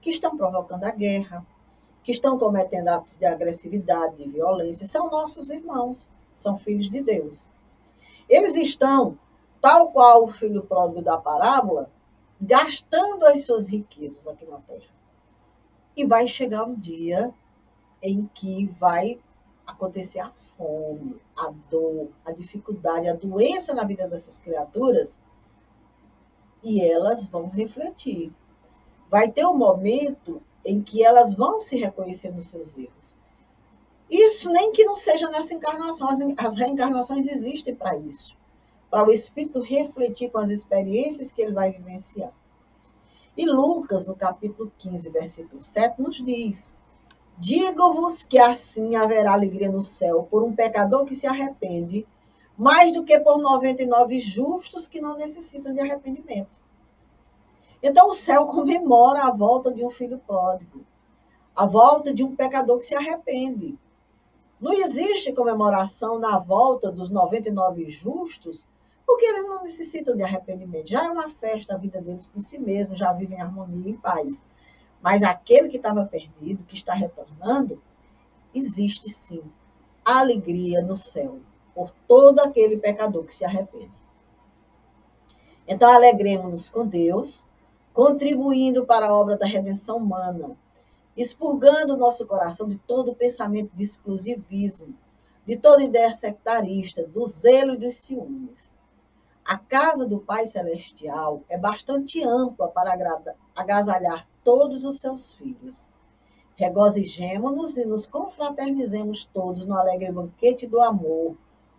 que 0.00 0.10
estão 0.10 0.36
provocando 0.36 0.84
a 0.84 0.90
guerra, 0.90 1.44
que 2.02 2.12
estão 2.12 2.38
cometendo 2.38 2.88
atos 2.88 3.16
de 3.16 3.26
agressividade, 3.26 4.16
de 4.16 4.28
violência. 4.28 4.86
São 4.86 5.10
nossos 5.10 5.50
irmãos, 5.50 6.08
são 6.34 6.58
filhos 6.58 6.88
de 6.90 7.00
Deus. 7.00 7.46
Eles 8.28 8.56
estão, 8.56 9.18
tal 9.60 9.90
qual 9.90 10.24
o 10.24 10.32
filho 10.32 10.62
pródigo 10.62 11.02
da 11.02 11.16
parábola, 11.16 11.90
gastando 12.40 13.26
as 13.26 13.44
suas 13.44 13.68
riquezas 13.68 14.26
aqui 14.28 14.46
na 14.46 14.58
Terra. 14.58 14.86
E 15.96 16.04
vai 16.04 16.26
chegar 16.26 16.64
um 16.64 16.74
dia 16.74 17.32
em 18.00 18.30
que 18.32 18.66
vai 18.78 19.18
acontecer 19.66 20.20
a 20.20 20.30
fome, 20.30 21.20
a 21.36 21.52
dor, 21.70 22.08
a 22.24 22.32
dificuldade, 22.32 23.08
a 23.08 23.14
doença 23.14 23.74
na 23.74 23.84
vida 23.84 24.08
dessas 24.08 24.38
criaturas, 24.38 25.20
e 26.62 26.80
elas 26.80 27.26
vão 27.26 27.48
refletir. 27.48 28.32
Vai 29.10 29.30
ter 29.30 29.46
um 29.46 29.56
momento 29.56 30.42
em 30.64 30.82
que 30.82 31.04
elas 31.04 31.34
vão 31.34 31.60
se 31.60 31.76
reconhecer 31.76 32.30
nos 32.30 32.46
seus 32.46 32.76
erros. 32.76 33.16
Isso 34.10 34.50
nem 34.50 34.72
que 34.72 34.84
não 34.84 34.96
seja 34.96 35.28
nessa 35.28 35.54
encarnação, 35.54 36.08
as, 36.08 36.18
as 36.36 36.56
reencarnações 36.56 37.26
existem 37.26 37.74
para 37.74 37.96
isso 37.96 38.38
para 38.90 39.06
o 39.06 39.12
espírito 39.12 39.60
refletir 39.60 40.30
com 40.30 40.38
as 40.38 40.48
experiências 40.48 41.30
que 41.30 41.42
ele 41.42 41.52
vai 41.52 41.70
vivenciar. 41.70 42.32
E 43.36 43.46
Lucas, 43.46 44.06
no 44.06 44.16
capítulo 44.16 44.72
15, 44.78 45.10
versículo 45.10 45.60
7, 45.60 46.00
nos 46.00 46.16
diz: 46.16 46.72
Digo-vos 47.38 48.22
que 48.22 48.38
assim 48.38 48.96
haverá 48.96 49.32
alegria 49.32 49.70
no 49.70 49.82
céu 49.82 50.26
por 50.28 50.42
um 50.42 50.54
pecador 50.54 51.04
que 51.04 51.14
se 51.14 51.26
arrepende, 51.26 52.06
mais 52.56 52.92
do 52.92 53.04
que 53.04 53.18
por 53.20 53.38
99 53.38 54.18
justos 54.18 54.88
que 54.88 55.00
não 55.00 55.16
necessitam 55.16 55.72
de 55.72 55.80
arrependimento. 55.80 56.58
Então 57.82 58.08
o 58.08 58.14
céu 58.14 58.46
comemora 58.46 59.24
a 59.24 59.30
volta 59.30 59.72
de 59.72 59.84
um 59.84 59.90
filho 59.90 60.18
pródigo, 60.18 60.84
a 61.54 61.66
volta 61.66 62.12
de 62.12 62.24
um 62.24 62.34
pecador 62.34 62.78
que 62.78 62.86
se 62.86 62.94
arrepende. 62.94 63.78
Não 64.60 64.72
existe 64.72 65.32
comemoração 65.32 66.18
na 66.18 66.38
volta 66.38 66.90
dos 66.90 67.10
99 67.10 67.88
justos 67.88 68.66
porque 69.06 69.24
eles 69.24 69.48
não 69.48 69.62
necessitam 69.62 70.14
de 70.14 70.22
arrependimento. 70.22 70.90
Já 70.90 71.06
é 71.06 71.10
uma 71.10 71.28
festa 71.28 71.74
a 71.74 71.78
vida 71.78 71.98
deles 71.98 72.26
por 72.26 72.42
si 72.42 72.58
mesmos, 72.58 72.98
já 72.98 73.10
vivem 73.10 73.38
em 73.38 73.40
harmonia 73.40 73.88
e 73.88 73.90
em 73.92 73.96
paz. 73.96 74.42
Mas 75.00 75.22
aquele 75.22 75.68
que 75.68 75.78
estava 75.78 76.04
perdido, 76.04 76.64
que 76.64 76.74
está 76.74 76.92
retornando, 76.92 77.80
existe 78.54 79.08
sim 79.08 79.42
alegria 80.04 80.82
no 80.82 80.94
céu 80.96 81.38
por 81.74 81.90
todo 82.06 82.40
aquele 82.40 82.76
pecador 82.76 83.24
que 83.24 83.34
se 83.34 83.46
arrepende. 83.46 83.90
Então, 85.66 85.90
alegremos-nos 85.90 86.68
com 86.68 86.86
Deus, 86.86 87.46
contribuindo 87.98 88.86
para 88.86 89.08
a 89.08 89.12
obra 89.12 89.36
da 89.36 89.44
redenção 89.44 89.96
humana, 89.96 90.56
expurgando 91.16 91.94
o 91.94 91.96
nosso 91.96 92.24
coração 92.28 92.68
de 92.68 92.78
todo 92.78 93.12
pensamento 93.12 93.74
de 93.74 93.82
exclusivismo, 93.82 94.94
de 95.44 95.56
toda 95.56 95.82
ideia 95.82 96.12
sectarista, 96.12 97.02
do 97.02 97.26
zelo 97.26 97.74
e 97.74 97.76
dos 97.76 97.96
ciúmes. 97.96 98.78
A 99.44 99.58
casa 99.58 100.06
do 100.06 100.20
Pai 100.20 100.46
Celestial 100.46 101.42
é 101.48 101.58
bastante 101.58 102.22
ampla 102.22 102.68
para 102.68 102.96
agasalhar 103.56 104.28
todos 104.44 104.84
os 104.84 105.00
seus 105.00 105.34
filhos. 105.34 105.90
Regozijemo-nos 106.54 107.78
e 107.78 107.84
nos 107.84 108.06
confraternizemos 108.06 109.24
todos 109.24 109.64
no 109.64 109.76
alegre 109.76 110.12
banquete 110.12 110.68
do 110.68 110.80
amor, 110.80 111.36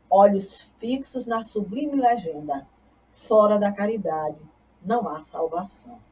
olhos 0.10 0.64
fixos 0.80 1.26
na 1.26 1.44
sublime 1.44 1.96
legenda: 1.96 2.68
fora 3.10 3.58
da 3.58 3.72
caridade 3.72 4.38
não 4.84 5.08
há 5.08 5.22
salvação. 5.22 6.09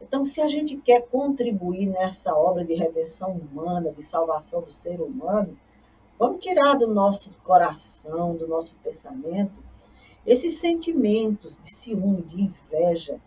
Então, 0.00 0.26
se 0.26 0.40
a 0.40 0.48
gente 0.48 0.76
quer 0.76 1.06
contribuir 1.08 1.86
nessa 1.86 2.34
obra 2.34 2.64
de 2.64 2.74
redenção 2.74 3.32
humana, 3.32 3.90
de 3.90 4.02
salvação 4.02 4.60
do 4.60 4.72
ser 4.72 5.00
humano, 5.00 5.58
vamos 6.18 6.44
tirar 6.44 6.74
do 6.74 6.86
nosso 6.86 7.30
coração, 7.44 8.36
do 8.36 8.46
nosso 8.46 8.74
pensamento, 8.82 9.54
esses 10.26 10.58
sentimentos 10.58 11.56
de 11.56 11.70
ciúme, 11.70 12.22
de 12.22 12.42
inveja, 12.42 13.20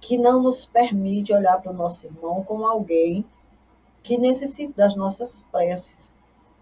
que 0.00 0.18
não 0.18 0.42
nos 0.42 0.66
permite 0.66 1.32
olhar 1.32 1.60
para 1.62 1.72
o 1.72 1.76
nosso 1.76 2.06
irmão 2.06 2.44
como 2.44 2.66
alguém 2.66 3.24
que 4.02 4.18
necessite 4.18 4.72
das 4.74 4.94
nossas 4.94 5.42
preces, 5.50 6.14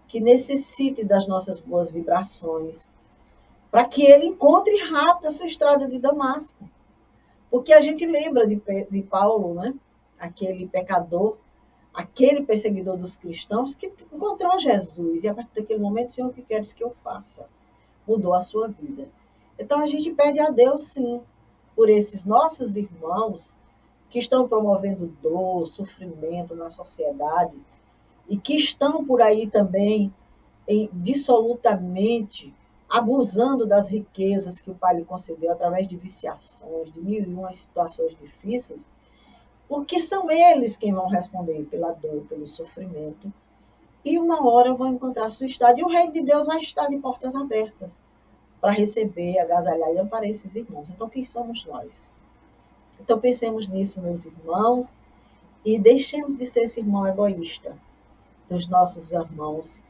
que 0.07 0.19
necessite 0.19 1.03
das 1.03 1.27
nossas 1.27 1.59
boas 1.59 1.89
vibrações, 1.89 2.89
para 3.69 3.85
que 3.85 4.03
ele 4.03 4.27
encontre 4.27 4.77
rápido 4.83 5.27
a 5.27 5.31
sua 5.31 5.45
estrada 5.45 5.87
de 5.87 5.99
Damasco. 5.99 6.63
Porque 7.53 7.71
a 7.71 7.81
gente 7.81 8.03
lembra 8.03 8.47
de, 8.47 8.59
de 8.89 9.03
Paulo, 9.03 9.53
né? 9.53 9.75
aquele 10.17 10.67
pecador, 10.67 11.37
aquele 11.93 12.41
perseguidor 12.41 12.97
dos 12.97 13.15
cristãos 13.15 13.75
que 13.75 13.93
encontrou 14.11 14.57
Jesus. 14.57 15.23
E 15.23 15.27
a 15.27 15.35
partir 15.35 15.61
daquele 15.61 15.79
momento, 15.79 16.13
Senhor, 16.13 16.31
o 16.31 16.33
que 16.33 16.41
queres 16.41 16.73
que 16.73 16.83
eu 16.83 16.89
faça? 16.89 17.47
mudou 18.07 18.33
a 18.33 18.41
sua 18.41 18.69
vida. 18.69 19.07
Então 19.59 19.81
a 19.81 19.85
gente 19.85 20.09
pede 20.09 20.39
a 20.39 20.49
Deus 20.49 20.81
sim 20.81 21.21
por 21.75 21.91
esses 21.91 22.25
nossos 22.25 22.75
irmãos 22.75 23.53
que 24.09 24.17
estão 24.17 24.47
promovendo 24.47 25.15
dor, 25.21 25.67
sofrimento 25.67 26.55
na 26.55 26.71
sociedade 26.71 27.55
e 28.27 28.35
que 28.35 28.55
estão 28.55 29.05
por 29.05 29.21
aí 29.21 29.45
também 29.45 30.11
em, 30.67 30.89
dissolutamente 30.91 32.51
abusando 32.93 33.65
das 33.65 33.89
riquezas 33.89 34.59
que 34.59 34.69
o 34.69 34.75
Pai 34.75 34.95
lhe 34.97 35.03
concedeu 35.03 35.51
através 35.51 35.87
de 35.87 35.97
viciações, 35.97 36.93
de 36.93 37.01
mil 37.01 37.23
e 37.23 37.33
uma 37.33 37.51
situações 37.51 38.15
difíceis, 38.19 38.87
porque 39.67 39.99
são 39.99 40.29
eles 40.29 40.77
quem 40.77 40.93
vão 40.93 41.07
responder 41.07 41.65
pela 41.71 41.91
dor, 41.93 42.23
pelo 42.29 42.47
sofrimento 42.47 43.33
e 44.05 44.19
uma 44.19 44.47
hora 44.47 44.75
vão 44.75 44.89
encontrar 44.89 45.31
sua 45.31 45.47
estada. 45.47 45.79
E 45.79 45.83
o 45.83 45.87
reino 45.87 46.13
de 46.13 46.21
Deus 46.21 46.45
vai 46.45 46.59
estar 46.59 46.87
de 46.87 46.99
portas 46.99 47.33
abertas 47.33 47.99
para 48.61 48.71
receber, 48.71 49.39
agasalhar 49.39 49.89
e 49.91 49.97
amparar 49.97 50.29
esses 50.29 50.55
irmãos. 50.55 50.87
Então, 50.91 51.09
quem 51.09 51.23
somos 51.23 51.65
nós? 51.65 52.11
Então, 53.01 53.19
pensemos 53.19 53.67
nisso, 53.67 53.99
meus 54.01 54.23
irmãos, 54.23 54.99
e 55.65 55.79
deixemos 55.79 56.35
de 56.35 56.45
ser 56.45 56.65
esse 56.65 56.79
irmão 56.79 57.07
egoísta 57.07 57.75
dos 58.47 58.67
nossos 58.67 59.11
irmãos, 59.11 59.83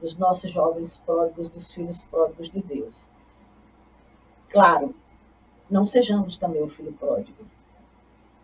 dos 0.00 0.16
nossos 0.16 0.50
jovens 0.50 0.98
pródigos, 0.98 1.48
dos 1.48 1.72
filhos 1.72 2.04
pródigos 2.04 2.50
de 2.50 2.60
Deus. 2.62 3.08
Claro, 4.48 4.94
não 5.70 5.86
sejamos 5.86 6.36
também 6.36 6.62
o 6.62 6.68
filho 6.68 6.92
pródigo, 6.92 7.44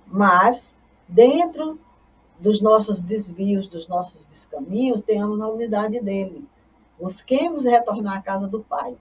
mas 0.06 0.74
dentro 1.08 1.78
dos 2.40 2.60
nossos 2.60 3.00
desvios, 3.00 3.66
dos 3.66 3.86
nossos 3.86 4.24
descaminhos, 4.24 5.02
tenhamos 5.02 5.40
a 5.40 5.48
unidade 5.48 6.00
dele. 6.00 6.44
Busquemos 6.98 7.64
retornar 7.64 8.16
à 8.16 8.22
casa 8.22 8.48
do 8.48 8.60
Pai. 8.60 8.96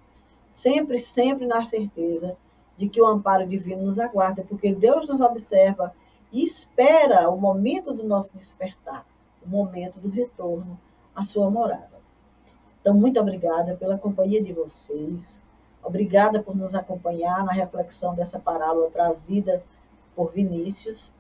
Sempre, 0.52 1.00
sempre 1.00 1.46
na 1.46 1.64
certeza 1.64 2.36
de 2.78 2.90
que 2.90 3.02
o 3.02 3.08
amparo 3.08 3.48
divino 3.48 3.84
nos 3.84 3.98
aguarda, 3.98 4.44
porque 4.48 4.74
Deus 4.74 5.08
nos 5.08 5.22
observa 5.22 5.94
e 6.32 6.44
espera 6.44 7.30
o 7.30 7.40
momento 7.40 7.94
do 7.94 8.04
nosso 8.04 8.34
despertar, 8.34 9.06
o 9.46 9.50
momento 9.50 10.00
do 10.00 10.10
retorno 10.10 10.80
à 11.16 11.24
sua 11.24 11.50
morada. 11.50 11.99
Então, 12.82 12.94
muito 12.94 13.20
obrigada 13.20 13.76
pela 13.76 13.98
companhia 13.98 14.42
de 14.42 14.54
vocês. 14.54 15.42
Obrigada 15.84 16.42
por 16.42 16.56
nos 16.56 16.76
acompanhar 16.76 17.44
na 17.46 17.52
reflexão 17.52 18.14
dessa 18.14 18.40
parábola 18.40 18.90
trazida 18.90 19.64
por 20.16 20.32
Vinícius, 20.32 21.14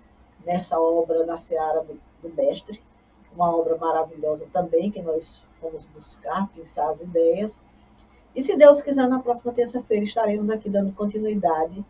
nessa 0.46 0.80
obra 0.80 1.26
na 1.26 1.38
Seara 1.38 1.84
do 1.84 1.98
do 2.22 2.30
mestre, 2.30 2.82
uma 3.34 3.56
obra 3.56 3.78
maravilhosa 3.78 4.48
também, 4.52 4.92
que 4.92 5.02
nós 5.02 5.42
fomos 5.60 5.86
buscar, 5.86 6.48
pensar 6.50 6.90
as 6.90 7.00
ideias. 7.00 7.62
E 8.36 8.42
se 8.42 8.56
Deus 8.56 8.82
quiser, 8.82 9.08
na 9.08 9.20
próxima 9.20 9.52
terça-feira 9.52 10.04
estaremos 10.04 10.50
aqui 10.50 10.70
dando 10.70 10.94
continuidade. 10.94 11.84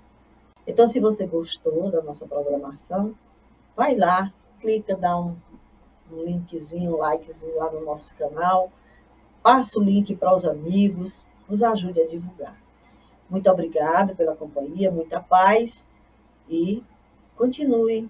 Então, 0.65 0.87
se 0.87 0.99
você 0.99 1.25
gostou 1.25 1.89
da 1.89 2.01
nossa 2.01 2.27
programação, 2.27 3.15
vai 3.75 3.95
lá, 3.95 4.31
clica, 4.59 4.95
dá 4.95 5.19
um, 5.19 5.35
um 6.11 6.23
linkzinho, 6.23 6.95
um 6.95 6.97
likezinho 6.97 7.57
lá 7.57 7.71
no 7.71 7.83
nosso 7.83 8.15
canal, 8.15 8.71
passa 9.41 9.79
o 9.79 9.83
link 9.83 10.15
para 10.15 10.33
os 10.33 10.45
amigos, 10.45 11.27
nos 11.47 11.63
ajude 11.63 12.01
a 12.01 12.07
divulgar. 12.07 12.55
Muito 13.29 13.49
obrigada 13.49 14.15
pela 14.15 14.35
companhia, 14.35 14.91
muita 14.91 15.19
paz 15.19 15.87
e 16.47 16.83
continue 17.35 18.09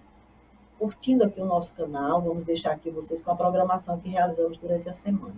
curtindo 0.77 1.25
aqui 1.25 1.41
o 1.41 1.45
nosso 1.45 1.73
canal. 1.75 2.21
Vamos 2.21 2.43
deixar 2.43 2.71
aqui 2.71 2.89
vocês 2.89 3.21
com 3.21 3.31
a 3.31 3.35
programação 3.35 3.99
que 3.99 4.09
realizamos 4.09 4.57
durante 4.57 4.87
a 4.87 4.93
semana. 4.93 5.35